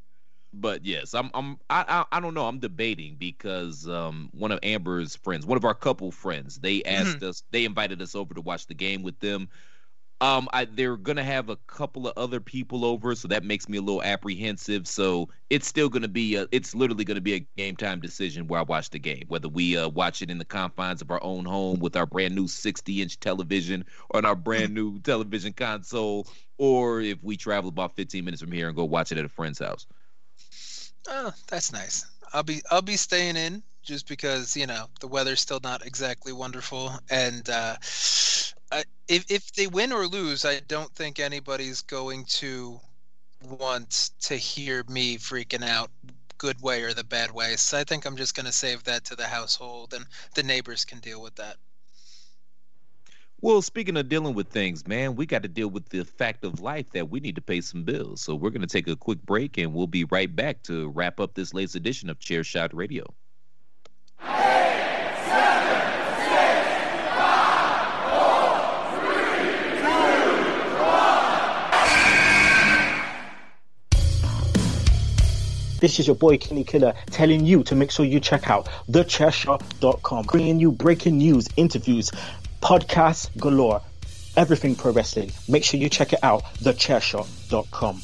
But 0.55 0.85
yes, 0.85 1.15
I'm. 1.15 1.31
I'm. 1.35 1.59
I, 1.71 1.85
I. 1.88 2.17
I 2.17 2.21
don't 2.21 2.35
know. 2.35 2.47
I'm 2.47 2.59
debating 2.59 3.17
because 3.19 3.88
um 3.88 4.29
one 4.33 4.53
of 4.53 4.59
Amber's 4.62 5.17
friends, 5.17 5.47
one 5.47 5.57
of 5.57 5.65
our 5.65 5.75
couple 5.75 6.11
friends, 6.11 6.59
they 6.59 6.83
asked 6.83 7.19
mm-hmm. 7.19 7.29
us. 7.29 7.43
They 7.53 7.65
invited 7.65 8.03
us 8.03 8.15
over 8.15 8.35
to 8.35 8.41
watch 8.41 8.67
the 8.67 8.75
game 8.75 9.03
with 9.03 9.19
them. 9.21 9.49
Um, 10.23 10.49
I, 10.53 10.67
they're 10.67 10.97
gonna 10.97 11.25
have 11.25 11.49
a 11.49 11.57
couple 11.67 12.07
of 12.07 12.13
other 12.17 12.39
people 12.39 12.85
over, 12.85 13.17
so 13.17 13.27
that 13.27 13.43
makes 13.43 13.69
me 13.69 13.79
a 13.79 13.81
little 13.83 14.05
apprehensive. 14.05 14.87
So 14.87 15.29
it's 15.51 15.67
still 15.67 15.89
gonna 15.89 16.07
be 16.07 16.37
a, 16.37 16.47
it's 16.53 16.77
literally 16.77 17.05
gonna 17.05 17.21
be 17.21 17.35
a 17.35 17.47
game 17.57 17.75
time 17.75 17.99
decision 17.99 18.47
where 18.47 18.61
I 18.61 18.63
watch 18.63 18.91
the 18.91 19.01
game, 19.01 19.25
whether 19.27 19.49
we 19.49 19.77
uh, 19.77 19.89
watch 19.89 20.23
it 20.23 20.31
in 20.31 20.39
the 20.39 20.45
confines 20.45 21.03
of 21.03 21.11
our 21.11 21.21
own 21.25 21.45
home 21.45 21.81
with 21.81 21.97
our 21.97 22.07
brand 22.07 22.37
new 22.37 22.47
60 22.47 23.03
inch 23.03 23.19
television 23.19 23.85
or 24.11 24.19
on 24.19 24.25
our 24.25 24.37
brand 24.37 24.73
new 24.73 25.01
television 25.01 25.55
console, 25.55 26.29
or 26.57 27.01
if 27.01 27.19
we 27.21 27.37
travel 27.37 27.69
about 27.69 27.97
15 27.97 28.25
minutes 28.25 28.41
from 28.41 28.53
here 28.53 28.69
and 28.69 28.77
go 28.77 28.85
watch 28.85 29.11
it 29.11 29.19
at 29.19 29.25
a 29.25 29.29
friend's 29.29 29.59
house. 29.59 29.89
Oh, 31.09 31.33
that's 31.49 31.73
nice. 31.73 32.07
I'll 32.33 32.45
be 32.45 32.63
I'll 32.71 32.81
be 32.81 32.97
staying 32.97 33.35
in 33.35 33.61
just 33.83 34.09
because 34.09 34.57
you 34.57 34.69
know 34.69 34.87
the 35.01 35.09
weather's 35.09 35.41
still 35.41 35.59
not 35.65 35.85
exactly 35.85 36.33
wonderful, 36.33 36.93
and 37.11 37.49
uh, 37.51 37.75
if 39.09 39.31
if 39.31 39.53
they 39.53 39.67
win 39.67 39.93
or 39.93 40.07
lose, 40.07 40.45
I 40.45 40.61
don't 40.61 40.95
think 40.95 41.21
anybody's 41.21 41.83
going 41.83 42.25
to 42.25 42.81
want 43.49 44.11
to 44.21 44.37
hear 44.37 44.85
me 44.88 45.19
freaking 45.19 45.67
out 45.67 45.91
good 46.38 46.61
way 46.61 46.83
or 46.83 46.93
the 46.93 47.05
bad 47.05 47.31
way. 47.31 47.57
So 47.57 47.79
I 47.79 47.85
think 47.85 48.05
I'm 48.05 48.17
just 48.17 48.35
going 48.35 48.47
to 48.47 48.53
save 48.53 48.83
that 48.85 49.05
to 49.07 49.17
the 49.17 49.27
household 49.27 49.95
and 49.95 50.05
the 50.35 50.43
neighbors 50.43 50.85
can 50.85 50.99
deal 50.99 51.23
with 51.23 51.37
that. 51.37 51.57
Well, 53.41 53.61
speaking 53.61 53.97
of 53.97 54.09
dealing 54.09 54.35
with 54.35 54.49
things, 54.49 54.87
man, 54.87 55.17
we 55.17 55.27
got 55.27 55.43
to 55.43 55.49
deal 55.49 55.69
with 55.69 55.88
the 55.88 56.05
fact 56.05 56.45
of 56.45 56.61
life 56.61 56.91
that 56.93 57.11
we 57.11 57.19
need 57.19 57.35
to 57.35 57.43
pay 57.43 57.61
some 57.61 57.83
bills. 57.83 58.23
So 58.23 58.37
we're 58.37 58.51
going 58.51 58.61
to 58.61 58.69
take 58.69 58.87
a 58.87 58.95
quick 58.95 59.21
break 59.23 59.59
and 59.59 59.75
we'll 59.75 59.88
be 59.88 60.05
right 60.05 60.35
back 60.35 60.62
to 60.65 60.88
wrap 60.91 61.19
up 61.19 61.35
this 61.35 61.53
latest 61.53 61.75
edition 61.75 62.09
of 62.09 62.21
Chair 62.21 62.45
Shot 62.45 62.75
Radio. 62.75 63.05
This 75.83 75.99
is 75.99 76.07
your 76.07 76.14
boy 76.14 76.38
Kenny 76.38 76.62
Killer 76.62 76.95
telling 77.11 77.45
you 77.45 77.64
to 77.64 77.75
make 77.75 77.90
sure 77.90 78.07
you 78.07 78.21
check 78.21 78.49
out 78.49 78.68
thechairshot.com, 78.88 80.27
bringing 80.27 80.61
you 80.61 80.71
breaking 80.71 81.18
news, 81.18 81.49
interviews, 81.57 82.12
podcasts 82.62 83.29
galore, 83.37 83.83
everything 84.37 84.77
pro 84.77 84.92
wrestling. 84.92 85.33
Make 85.49 85.64
sure 85.64 85.81
you 85.81 85.88
check 85.88 86.12
it 86.12 86.21
out, 86.23 86.45
thechairshot.com. 86.62 87.97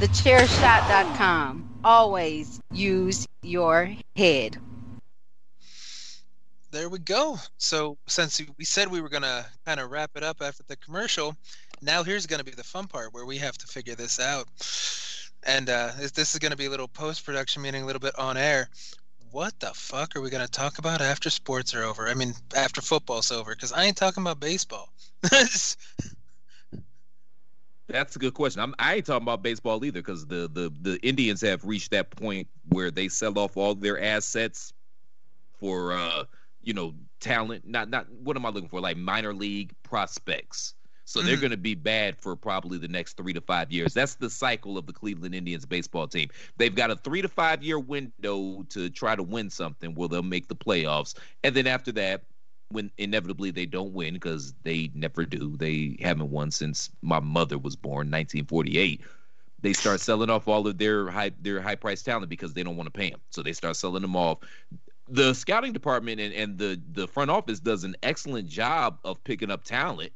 TheChairShot.com. 0.00 1.68
Always 1.84 2.60
use 2.72 3.28
your 3.42 3.94
head. 4.16 4.56
There 6.70 6.88
we 6.88 6.98
go. 6.98 7.38
So 7.58 7.98
since 8.06 8.40
we 8.56 8.64
said 8.64 8.88
we 8.88 9.02
were 9.02 9.10
gonna 9.10 9.44
kind 9.66 9.80
of 9.80 9.90
wrap 9.90 10.12
it 10.14 10.22
up 10.22 10.40
after 10.40 10.62
the 10.66 10.76
commercial, 10.76 11.36
now 11.82 12.02
here's 12.02 12.26
gonna 12.26 12.44
be 12.44 12.52
the 12.52 12.64
fun 12.64 12.86
part 12.86 13.12
where 13.12 13.26
we 13.26 13.36
have 13.38 13.58
to 13.58 13.66
figure 13.66 13.94
this 13.94 14.20
out. 14.20 14.46
And 15.44 15.68
uh, 15.68 15.90
this, 16.14 16.34
is 16.34 16.38
gonna 16.38 16.56
be 16.56 16.66
a 16.66 16.70
little 16.70 16.88
post-production, 16.88 17.62
meaning 17.62 17.82
a 17.82 17.86
little 17.86 18.00
bit 18.00 18.16
on 18.18 18.36
air. 18.36 18.68
What 19.32 19.58
the 19.60 19.72
fuck 19.74 20.14
are 20.14 20.20
we 20.20 20.30
gonna 20.30 20.46
talk 20.46 20.78
about 20.78 21.00
after 21.00 21.28
sports 21.30 21.74
are 21.74 21.82
over? 21.82 22.08
I 22.08 22.14
mean, 22.14 22.34
after 22.56 22.80
football's 22.80 23.32
over, 23.32 23.54
because 23.54 23.72
I 23.72 23.84
ain't 23.84 23.96
talking 23.96 24.22
about 24.22 24.38
baseball. 24.38 24.92
That's 27.88 28.16
a 28.16 28.18
good 28.18 28.34
question. 28.34 28.62
I'm, 28.62 28.74
I 28.78 28.94
ain't 28.94 29.06
talking 29.06 29.24
about 29.24 29.42
baseball 29.42 29.84
either 29.84 30.00
because 30.00 30.26
the, 30.26 30.48
the 30.52 30.72
the 30.80 30.98
Indians 31.06 31.40
have 31.42 31.64
reached 31.64 31.90
that 31.90 32.10
point 32.10 32.48
where 32.68 32.90
they 32.90 33.08
sell 33.08 33.38
off 33.38 33.56
all 33.56 33.74
their 33.74 34.00
assets 34.00 34.72
for 35.58 35.92
uh 35.92 36.24
you 36.62 36.74
know 36.74 36.94
talent. 37.20 37.66
Not 37.66 37.90
not 37.90 38.10
what 38.10 38.36
am 38.36 38.46
I 38.46 38.50
looking 38.50 38.68
for? 38.68 38.80
Like 38.80 38.96
minor 38.96 39.34
league 39.34 39.72
prospects. 39.82 40.74
So 41.04 41.20
they're 41.22 41.36
Mhm. 41.36 41.40
going 41.40 41.50
to 41.50 41.56
be 41.56 41.74
bad 41.74 42.20
for 42.20 42.36
probably 42.36 42.78
the 42.78 42.88
next 42.88 43.16
three 43.16 43.32
to 43.32 43.40
five 43.40 43.72
years. 43.72 43.92
That's 43.94 44.16
the 44.16 44.30
cycle 44.30 44.78
of 44.78 44.86
the 44.86 44.92
Cleveland 44.92 45.34
Indians 45.34 45.66
baseball 45.66 46.06
team. 46.08 46.28
They've 46.56 46.74
got 46.74 46.90
a 46.90 46.96
three 46.96 47.22
to 47.22 47.28
five 47.28 47.62
year 47.62 47.78
window 47.78 48.62
to 48.70 48.88
try 48.90 49.16
to 49.16 49.22
win 49.22 49.50
something 49.50 49.94
where 49.94 50.08
they'll 50.08 50.22
make 50.22 50.48
the 50.48 50.56
playoffs. 50.56 51.18
And 51.42 51.54
then 51.56 51.66
after 51.66 51.92
that, 51.92 52.24
when 52.68 52.90
inevitably 52.98 53.50
they 53.50 53.66
don't 53.66 53.92
win 53.92 54.14
because 54.14 54.54
they 54.62 54.90
never 54.94 55.26
do, 55.26 55.56
they 55.56 55.96
haven't 56.00 56.30
won 56.30 56.50
since 56.50 56.90
my 57.02 57.20
mother 57.20 57.58
was 57.58 57.76
born, 57.76 58.08
1948. 58.10 59.02
They 59.60 59.74
start 59.74 60.00
selling 60.00 60.30
off 60.30 60.48
all 60.48 60.66
of 60.66 60.78
their 60.78 61.10
high 61.10 61.30
their 61.38 61.60
high 61.60 61.76
priced 61.76 62.04
talent 62.04 62.30
because 62.30 62.54
they 62.54 62.62
don't 62.62 62.76
want 62.76 62.86
to 62.86 62.98
pay 62.98 63.10
them. 63.10 63.20
So 63.30 63.42
they 63.42 63.52
start 63.52 63.76
selling 63.76 64.02
them 64.02 64.16
off. 64.16 64.38
The 65.08 65.34
scouting 65.34 65.72
department 65.72 66.20
and, 66.20 66.32
and 66.34 66.58
the 66.58 66.80
the 66.92 67.08
front 67.08 67.30
office 67.30 67.60
does 67.60 67.84
an 67.84 67.96
excellent 68.02 68.48
job 68.48 68.98
of 69.04 69.22
picking 69.24 69.50
up 69.50 69.64
talent 69.64 70.12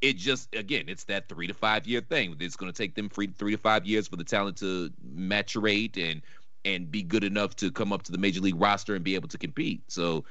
it 0.00 0.16
just 0.16 0.54
again 0.54 0.84
it's 0.88 1.04
that 1.04 1.28
three 1.28 1.46
to 1.46 1.54
five 1.54 1.86
year 1.86 2.00
thing. 2.00 2.36
It's 2.40 2.56
going 2.56 2.72
to 2.72 2.76
take 2.76 2.94
them 2.94 3.08
three, 3.08 3.28
three 3.28 3.52
to 3.52 3.58
five 3.58 3.86
years 3.86 4.08
for 4.08 4.16
the 4.16 4.24
talent 4.24 4.56
to 4.58 4.90
maturate 5.16 5.96
and 5.96 6.22
and 6.64 6.90
be 6.90 7.02
good 7.02 7.24
enough 7.24 7.56
to 7.56 7.70
come 7.70 7.92
up 7.92 8.02
to 8.02 8.12
the 8.12 8.18
major 8.18 8.40
league 8.40 8.60
roster 8.60 8.94
and 8.94 9.04
be 9.04 9.14
able 9.14 9.28
to 9.28 9.38
compete. 9.38 9.82
So 9.88 10.24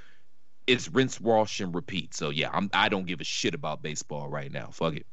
it's 0.67 0.89
rinse 0.89 1.19
wash 1.19 1.59
and 1.59 1.73
repeat. 1.73 2.13
So 2.13 2.29
yeah 2.29 2.49
I'm, 2.51 2.69
i 2.73 2.89
don't 2.89 3.05
give 3.05 3.21
a 3.21 3.25
shit 3.25 3.53
about 3.53 3.81
baseball 3.81 4.29
right 4.29 4.51
now. 4.51 4.69
Fuck 4.71 4.95
it. 4.95 5.05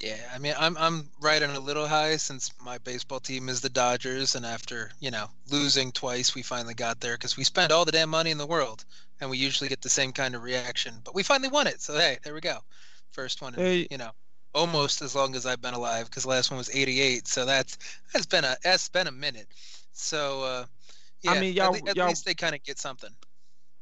Yeah, 0.00 0.16
I 0.32 0.38
mean, 0.38 0.54
I'm 0.56 0.76
I'm 0.76 1.08
riding 1.20 1.50
a 1.50 1.58
little 1.58 1.88
high 1.88 2.18
since 2.18 2.52
my 2.62 2.78
baseball 2.78 3.18
team 3.18 3.48
is 3.48 3.60
the 3.60 3.68
Dodgers, 3.68 4.36
and 4.36 4.46
after 4.46 4.92
you 5.00 5.10
know 5.10 5.26
losing 5.50 5.90
twice, 5.90 6.36
we 6.36 6.42
finally 6.42 6.74
got 6.74 7.00
there 7.00 7.14
because 7.14 7.36
we 7.36 7.42
spent 7.42 7.72
all 7.72 7.84
the 7.84 7.90
damn 7.90 8.08
money 8.08 8.30
in 8.30 8.38
the 8.38 8.46
world, 8.46 8.84
and 9.20 9.28
we 9.28 9.38
usually 9.38 9.68
get 9.68 9.82
the 9.82 9.88
same 9.88 10.12
kind 10.12 10.36
of 10.36 10.44
reaction. 10.44 10.94
But 11.02 11.16
we 11.16 11.24
finally 11.24 11.48
won 11.48 11.66
it, 11.66 11.82
so 11.82 11.94
hey, 11.94 12.18
there 12.22 12.32
we 12.32 12.40
go, 12.40 12.58
first 13.12 13.42
one, 13.42 13.54
in, 13.54 13.60
Hey. 13.60 13.88
you 13.90 13.98
know, 13.98 14.10
almost 14.54 15.02
as 15.02 15.14
long 15.14 15.34
as 15.34 15.46
I've 15.46 15.60
been 15.60 15.74
alive 15.74 16.06
because 16.06 16.22
the 16.24 16.28
last 16.30 16.50
one 16.50 16.58
was 16.58 16.70
'88, 16.74 17.26
so 17.28 17.44
that's 17.44 17.78
that's 18.12 18.26
been 18.26 18.44
a 18.44 18.56
that's 18.62 18.88
been 18.88 19.06
a 19.06 19.12
minute. 19.12 19.48
So 19.92 20.42
uh, 20.42 20.66
yeah, 21.22 21.30
I 21.32 21.40
mean, 21.40 21.50
at, 21.50 21.56
y'all- 21.56 21.72
le- 21.72 21.90
at 21.90 21.96
y'all- 21.96 22.08
least 22.08 22.24
they 22.24 22.34
kind 22.34 22.54
of 22.54 22.62
get 22.62 22.78
something. 22.78 23.10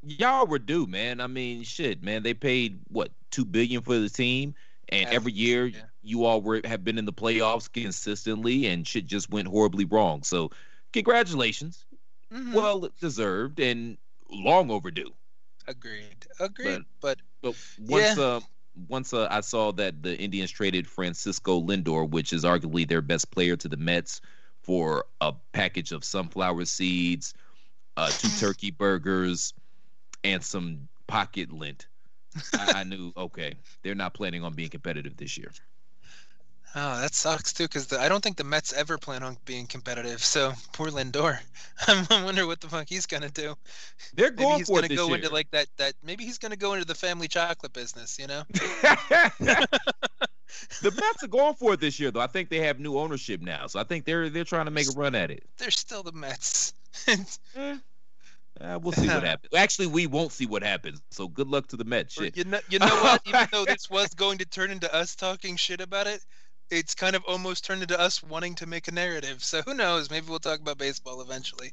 y'all 0.02 0.46
were 0.46 0.58
due 0.58 0.86
man 0.86 1.20
i 1.20 1.26
mean 1.26 1.64
shit 1.64 2.00
man 2.02 2.22
they 2.22 2.34
paid 2.34 2.78
what 2.88 3.10
two 3.32 3.44
billion 3.44 3.82
for 3.82 3.98
the 3.98 4.08
team 4.08 4.54
and 4.90 5.08
Yeah, 5.08 5.14
every 5.14 5.32
year 5.32 5.66
yeah. 5.66 5.80
you 6.02 6.24
all 6.26 6.40
were 6.42 6.60
have 6.64 6.84
been 6.84 6.96
in 6.98 7.06
the 7.06 7.12
playoffs 7.12 7.72
consistently 7.72 8.66
and 8.66 8.86
shit 8.86 9.06
just 9.06 9.30
went 9.30 9.48
horribly 9.48 9.84
wrong 9.84 10.22
so 10.22 10.50
congratulations 10.92 11.86
Mhm. 12.32 12.52
well 12.52 12.88
deserved 13.00 13.58
and 13.58 13.96
long 14.30 14.70
overdue. 14.70 15.12
agreed, 15.66 16.26
agreed, 16.38 16.84
but 17.00 17.18
But 17.42 17.54
once 17.78 18.18
uh 18.18 18.40
once 18.88 19.12
uh, 19.12 19.28
I 19.30 19.40
saw 19.40 19.72
that 19.72 20.02
the 20.02 20.16
Indians 20.18 20.50
traded 20.50 20.86
Francisco 20.86 21.60
Lindor, 21.60 22.08
which 22.08 22.32
is 22.32 22.44
arguably 22.44 22.86
their 22.86 23.02
best 23.02 23.30
player 23.30 23.56
to 23.56 23.68
the 23.68 23.76
Mets, 23.76 24.20
for 24.62 25.04
a 25.20 25.32
package 25.52 25.92
of 25.92 26.04
sunflower 26.04 26.64
seeds, 26.64 27.34
uh, 27.96 28.10
two 28.10 28.28
turkey 28.40 28.72
burgers, 28.72 29.54
and 30.24 30.42
some 30.42 30.88
pocket 31.06 31.52
lint, 31.52 31.86
I, 32.52 32.80
I 32.80 32.84
knew 32.84 33.12
okay, 33.16 33.54
they're 33.82 33.94
not 33.94 34.14
planning 34.14 34.42
on 34.42 34.54
being 34.54 34.68
competitive 34.68 35.16
this 35.16 35.38
year. 35.38 35.52
Oh, 36.74 37.00
that 37.00 37.14
sucks 37.14 37.52
too, 37.54 37.64
because 37.64 37.90
I 37.92 38.08
don't 38.08 38.22
think 38.22 38.36
the 38.36 38.44
Mets 38.44 38.72
ever 38.74 38.98
plan 38.98 39.22
on 39.22 39.38
being 39.46 39.66
competitive. 39.66 40.22
So 40.22 40.52
poor 40.72 40.88
Lindor. 40.88 41.38
I'm- 41.86 42.06
wonder 42.24 42.46
what 42.46 42.60
the 42.60 42.68
fuck 42.68 42.88
he's 42.88 43.06
gonna 43.06 43.30
do. 43.30 43.54
They're 44.14 44.30
going 44.30 44.48
Maybe 44.50 44.58
he's 44.58 44.66
for 44.68 44.74
gonna 44.76 44.86
it 44.86 44.88
this 44.90 44.98
go 44.98 45.06
year. 45.08 45.16
into 45.16 45.30
like 45.30 45.50
that. 45.52 45.68
That 45.78 45.94
maybe 46.02 46.24
he's 46.24 46.38
gonna 46.38 46.56
go 46.56 46.74
into 46.74 46.84
the 46.86 46.94
family 46.94 47.28
chocolate 47.28 47.72
business. 47.72 48.18
You 48.18 48.26
know? 48.26 48.42
the 50.82 50.90
Mets 50.90 51.22
are 51.22 51.28
going 51.28 51.54
for 51.54 51.74
it 51.74 51.80
this 51.80 51.98
year, 51.98 52.10
though. 52.10 52.20
I 52.20 52.26
think 52.26 52.50
they 52.50 52.58
have 52.58 52.78
new 52.78 52.98
ownership 52.98 53.40
now, 53.40 53.66
so 53.66 53.80
I 53.80 53.84
think 53.84 54.04
they're 54.04 54.28
they're 54.28 54.44
trying 54.44 54.66
to 54.66 54.70
make 54.70 54.88
a 54.88 54.92
run 54.92 55.14
at 55.14 55.30
it. 55.30 55.44
They're 55.58 55.70
still 55.70 56.02
the 56.02 56.12
Mets. 56.12 56.72
Eh, 57.08 57.76
uh, 58.60 58.78
we'll 58.82 58.92
see 58.92 59.06
what 59.06 59.22
happens. 59.22 59.52
Actually, 59.54 59.88
we 59.88 60.06
won't 60.06 60.32
see 60.32 60.46
what 60.46 60.62
happens. 60.62 61.00
So 61.10 61.28
good 61.28 61.48
luck 61.48 61.68
to 61.68 61.76
the 61.76 61.84
Mets. 61.84 62.14
Shit. 62.14 62.36
you 62.36 62.44
know, 62.44 62.60
you 62.70 62.78
know 62.78 62.86
what? 62.86 63.20
Even 63.26 63.46
though 63.52 63.64
this 63.66 63.90
was 63.90 64.08
going 64.14 64.38
to 64.38 64.46
turn 64.46 64.70
into 64.70 64.92
us 64.94 65.14
talking 65.14 65.56
shit 65.56 65.80
about 65.82 66.06
it, 66.06 66.24
it's 66.70 66.94
kind 66.94 67.14
of 67.14 67.24
almost 67.24 67.64
turned 67.64 67.82
into 67.82 67.98
us 67.98 68.22
wanting 68.22 68.54
to 68.56 68.66
make 68.66 68.88
a 68.88 68.92
narrative. 68.92 69.42
So 69.42 69.62
who 69.62 69.74
knows? 69.74 70.10
Maybe 70.10 70.26
we'll 70.28 70.38
talk 70.38 70.60
about 70.60 70.78
baseball 70.78 71.20
eventually. 71.20 71.72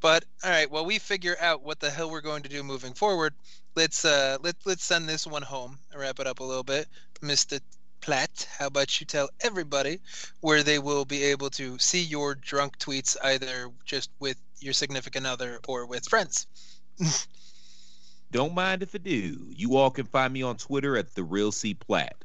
But 0.00 0.24
all 0.42 0.50
right, 0.50 0.70
while 0.70 0.84
we 0.84 0.98
figure 0.98 1.36
out 1.40 1.62
what 1.62 1.80
the 1.80 1.90
hell 1.90 2.10
we're 2.10 2.20
going 2.20 2.42
to 2.42 2.48
do 2.48 2.62
moving 2.62 2.94
forward, 2.94 3.34
let's 3.74 4.04
uh 4.04 4.38
let 4.42 4.56
let's 4.64 4.84
send 4.84 5.08
this 5.08 5.26
one 5.26 5.42
home 5.42 5.78
wrap 5.96 6.20
it 6.20 6.26
up 6.26 6.40
a 6.40 6.44
little 6.44 6.64
bit. 6.64 6.88
Mr. 7.22 7.60
Platt, 8.00 8.46
how 8.58 8.66
about 8.66 9.00
you 9.00 9.06
tell 9.06 9.30
everybody 9.40 10.00
where 10.40 10.62
they 10.62 10.78
will 10.78 11.04
be 11.04 11.22
able 11.24 11.48
to 11.50 11.78
see 11.78 12.02
your 12.02 12.34
drunk 12.34 12.78
tweets 12.78 13.16
either 13.22 13.70
just 13.84 14.10
with 14.18 14.36
your 14.60 14.74
significant 14.74 15.26
other 15.26 15.58
or 15.66 15.86
with 15.86 16.06
friends? 16.06 16.46
Don't 18.30 18.52
mind 18.52 18.82
if 18.82 18.94
I 18.94 18.98
do. 18.98 19.38
You 19.50 19.76
all 19.76 19.90
can 19.90 20.06
find 20.06 20.32
me 20.32 20.42
on 20.42 20.56
Twitter 20.56 20.96
at 20.96 21.14
the 21.14 21.22
Real 21.22 21.52
C 21.52 21.72
Platt. 21.72 22.16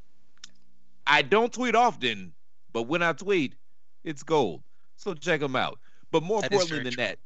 I 1.09 1.23
don't 1.23 1.51
tweet 1.51 1.75
often, 1.75 2.33
but 2.71 2.83
when 2.83 3.01
I 3.01 3.13
tweet, 3.13 3.55
it's 4.03 4.23
gold. 4.23 4.61
So 4.95 5.13
check 5.13 5.39
them 5.39 5.55
out. 5.55 5.79
But 6.11 6.23
more 6.23 6.41
That 6.41 6.51
importantly 6.51 6.91
than 6.91 6.97
that, 6.97 7.19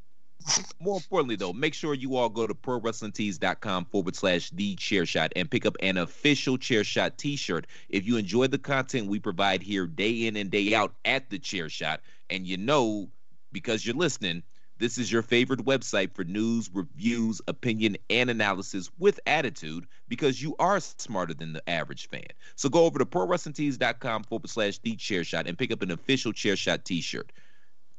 more 0.80 0.98
importantly 0.98 1.36
though, 1.36 1.54
make 1.54 1.74
sure 1.74 1.94
you 1.94 2.16
all 2.16 2.30
go 2.30 2.48
to 2.48 2.54
prowrestlingtees.com 2.54 3.86
forward 3.86 4.16
slash 4.16 4.50
the 4.52 4.76
chair 4.76 5.06
shot 5.06 5.32
and 5.36 5.50
pick 5.50 5.66
up 5.66 5.76
an 5.82 5.98
official 5.98 6.58
chair 6.58 6.84
shot 6.84 7.18
t-shirt. 7.18 7.68
If 7.90 8.06
you 8.08 8.18
enjoy 8.18 8.48
the 8.48 8.58
content 8.58 9.08
we 9.08 9.20
provide 9.20 9.62
here 9.62 9.86
day 9.86 10.28
in 10.28 10.36
and 10.38 10.50
day 10.50 10.74
out 10.74 10.94
at 11.06 11.30
the 11.30 11.40
chair 11.40 11.70
shot, 11.70 12.02
and 12.30 12.48
you 12.48 12.58
know 12.58 13.10
because 13.52 13.86
you're 13.86 13.96
listening, 13.96 14.44
this 14.80 14.98
is 14.98 15.12
your 15.12 15.22
favorite 15.22 15.62
website 15.62 16.14
for 16.14 16.24
news, 16.24 16.70
reviews, 16.74 17.42
opinion, 17.48 17.96
and 18.10 18.30
analysis 18.30 18.90
with 18.98 19.20
attitude 19.28 19.86
because 20.08 20.42
you 20.42 20.56
are 20.60 20.80
smarter 20.80 21.34
than 21.34 21.54
the 21.54 21.70
average 21.70 22.10
fan. 22.10 22.28
So 22.56 22.70
go 22.70 22.86
over 22.86 23.00
to 23.00 23.06
prowrestlingtees.com 23.06 24.24
forward 24.24 24.50
slash 24.50 24.80
the 24.80 24.96
chair 24.96 25.24
shot 25.24 25.48
and 25.48 25.58
pick 25.58 25.72
up 25.72 25.82
an 25.82 25.92
official 25.92 26.34
chair 26.34 26.56
shot 26.56 26.86
t 26.86 27.02
shirt. 27.02 27.32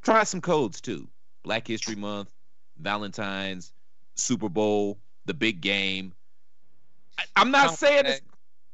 Try 0.02 0.24
some 0.24 0.40
codes 0.40 0.80
too 0.80 1.08
Black 1.44 1.66
History 1.66 1.96
Month, 1.96 2.30
Valentine's, 2.78 3.72
Super 4.16 4.48
Bowl, 4.48 4.98
the 5.26 5.34
big 5.34 5.60
game. 5.60 6.12
I, 7.18 7.24
I'm 7.36 7.50
not 7.50 7.78
saying 7.78 8.06
it's, 8.06 8.20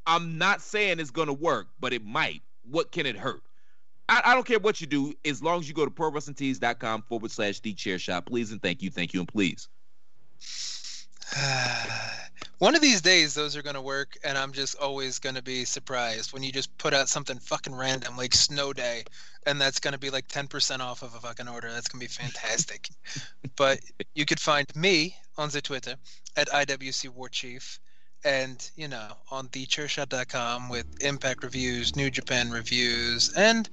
I'm 0.07 0.37
not 0.37 0.61
saying 0.61 0.99
it's 0.99 1.11
gonna 1.11 1.33
work, 1.33 1.67
but 1.79 1.93
it 1.93 2.03
might. 2.03 2.41
What 2.69 2.91
can 2.91 3.05
it 3.05 3.15
hurt? 3.15 3.41
I, 4.11 4.21
I 4.25 4.33
don't 4.33 4.45
care 4.45 4.59
what 4.59 4.81
you 4.81 4.87
do, 4.87 5.13
as 5.23 5.41
long 5.41 5.61
as 5.61 5.69
you 5.69 5.73
go 5.73 5.85
to 5.85 5.91
prowrestlingtees.com 5.91 7.03
forward 7.03 7.31
slash 7.31 7.61
the 7.61 7.73
chair 7.73 7.97
shot. 7.97 8.25
Please 8.25 8.51
and 8.51 8.61
thank 8.61 8.81
you, 8.81 8.91
thank 8.91 9.13
you, 9.13 9.21
and 9.21 9.27
please. 9.29 9.69
One 12.57 12.75
of 12.75 12.81
these 12.81 13.01
days, 13.01 13.33
those 13.33 13.55
are 13.55 13.61
going 13.61 13.75
to 13.75 13.81
work, 13.81 14.17
and 14.25 14.37
I'm 14.37 14.51
just 14.51 14.77
always 14.77 15.17
going 15.17 15.35
to 15.35 15.41
be 15.41 15.63
surprised 15.63 16.33
when 16.33 16.43
you 16.43 16.51
just 16.51 16.77
put 16.77 16.93
out 16.93 17.07
something 17.07 17.39
fucking 17.39 17.73
random 17.73 18.17
like 18.17 18.33
Snow 18.33 18.73
Day, 18.73 19.05
and 19.47 19.59
that's 19.61 19.79
going 19.79 19.93
to 19.93 19.99
be 19.99 20.09
like 20.09 20.27
10% 20.27 20.79
off 20.81 21.03
of 21.03 21.15
a 21.15 21.19
fucking 21.21 21.47
order. 21.47 21.71
That's 21.71 21.87
going 21.87 22.05
to 22.05 22.07
be 22.07 22.23
fantastic. 22.23 22.89
but 23.55 23.79
you 24.13 24.25
could 24.25 24.41
find 24.41 24.67
me 24.75 25.15
on 25.37 25.49
the 25.49 25.61
Twitter 25.61 25.95
at 26.35 26.49
IWC 26.49 27.09
War 27.09 27.29
Chief, 27.29 27.79
and 28.23 28.69
you 28.75 28.87
know 28.87 29.07
on 29.29 29.47
thechairshot.com 29.49 30.69
with 30.69 30.85
Impact 31.03 31.43
reviews, 31.43 31.95
New 31.95 32.09
Japan 32.09 32.51
reviews, 32.51 33.33
and 33.35 33.69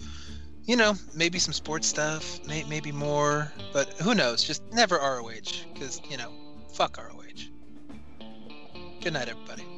you 0.65 0.77
know 0.77 0.95
maybe 1.15 1.39
some 1.39 1.53
sports 1.53 1.87
stuff, 1.87 2.45
may- 2.47 2.65
maybe 2.65 2.93
more, 2.93 3.53
but 3.73 3.89
who 4.01 4.15
knows? 4.15 4.43
Just 4.45 4.63
never 4.73 4.97
ROH 4.97 5.65
because 5.73 6.01
you 6.11 6.17
know 6.17 6.33
fuck 6.73 6.99
ROH. 6.99 7.25
Good 9.01 9.13
night, 9.13 9.29
everybody. 9.29 9.78